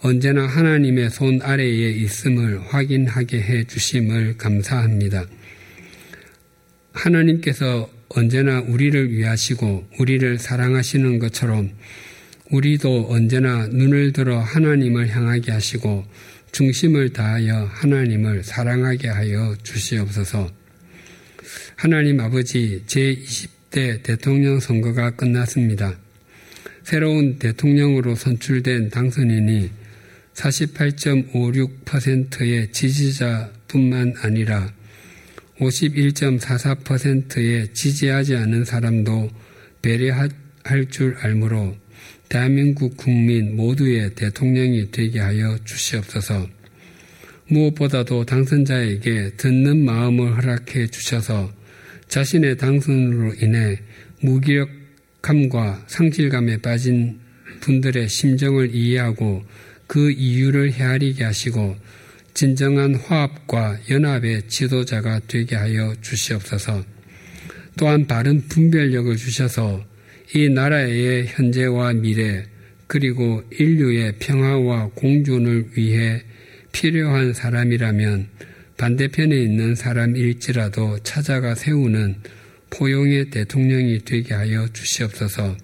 언제나 0.00 0.48
하나님의 0.48 1.10
손 1.10 1.40
아래에 1.42 1.92
있음을 1.92 2.60
확인하게 2.66 3.40
해 3.40 3.62
주심을 3.62 4.36
감사합니다. 4.36 5.26
하나님께서 6.90 7.88
언제나 8.08 8.58
우리를 8.62 9.12
위하시고 9.12 9.90
우리를 10.00 10.40
사랑하시는 10.40 11.20
것처럼 11.20 11.70
우리도 12.50 13.12
언제나 13.12 13.68
눈을 13.68 14.12
들어 14.12 14.40
하나님을 14.40 15.08
향하게 15.10 15.52
하시고 15.52 16.04
중심을 16.52 17.12
다하여 17.12 17.68
하나님을 17.72 18.44
사랑하게 18.44 19.08
하여 19.08 19.56
주시옵소서. 19.62 20.50
하나님 21.76 22.20
아버지 22.20 22.82
제20대 22.86 24.02
대통령 24.02 24.58
선거가 24.58 25.10
끝났습니다. 25.10 25.98
새로운 26.82 27.38
대통령으로 27.38 28.14
선출된 28.14 28.88
당선인이 28.90 29.70
48.56%의 30.34 32.72
지지자뿐만 32.72 34.14
아니라 34.22 34.72
51.44%의 35.58 37.74
지지하지 37.74 38.36
않은 38.36 38.64
사람도 38.64 39.30
배려할 39.82 40.30
줄 40.90 41.16
알므로 41.18 41.76
대한민국 42.28 42.96
국민 42.96 43.56
모두의 43.56 44.14
대통령이 44.14 44.90
되게 44.90 45.20
하여 45.20 45.56
주시옵소서. 45.64 46.48
무엇보다도 47.48 48.24
당선자에게 48.24 49.36
듣는 49.36 49.84
마음을 49.84 50.36
허락해 50.36 50.88
주셔서 50.88 51.52
자신의 52.08 52.56
당선으로 52.56 53.34
인해 53.40 53.78
무기력함과 54.20 55.84
상실감에 55.86 56.58
빠진 56.58 57.20
분들의 57.60 58.08
심정을 58.08 58.74
이해하고 58.74 59.44
그 59.86 60.10
이유를 60.10 60.72
헤아리게 60.72 61.22
하시고 61.22 61.76
진정한 62.34 62.96
화합과 62.96 63.78
연합의 63.88 64.48
지도자가 64.48 65.20
되게 65.26 65.56
하여 65.56 65.94
주시옵소서. 66.02 66.84
또한 67.78 68.06
바른 68.06 68.42
분별력을 68.48 69.16
주셔서 69.16 69.84
이 70.34 70.48
나라의 70.48 71.26
현재와 71.28 71.92
미래 71.94 72.44
그리고 72.86 73.42
인류의 73.52 74.14
평화와 74.18 74.90
공존을 74.94 75.70
위해 75.76 76.22
필요한 76.72 77.32
사람이라면 77.32 78.28
반대편에 78.76 79.36
있는 79.36 79.74
사람일지라도 79.74 80.98
찾아가 81.02 81.54
세우는 81.54 82.16
포용의 82.70 83.30
대통령이 83.30 84.00
되게 84.04 84.34
하여 84.34 84.68
주시옵소서. 84.72 85.56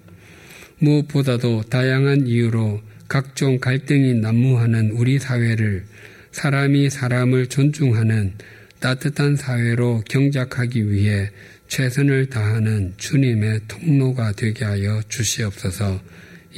무엇보다도 0.79 1.63
다양한 1.69 2.27
이유로 2.27 2.81
각종 3.07 3.59
갈등이 3.59 4.15
난무하는 4.15 4.91
우리 4.91 5.19
사회를 5.19 5.85
사람이 6.31 6.89
사람을 6.89 7.47
존중하는 7.47 8.33
따뜻한 8.79 9.35
사회로 9.35 10.03
경작하기 10.09 10.91
위해 10.91 11.29
최선을 11.67 12.29
다하는 12.29 12.93
주님의 12.97 13.61
통로가 13.67 14.33
되게 14.33 14.65
하여 14.65 15.01
주시옵소서 15.07 16.01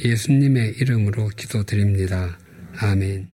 예수님의 0.04 0.74
이름으로 0.78 1.28
기도드립니다. 1.28 2.38
아멘. 2.78 3.35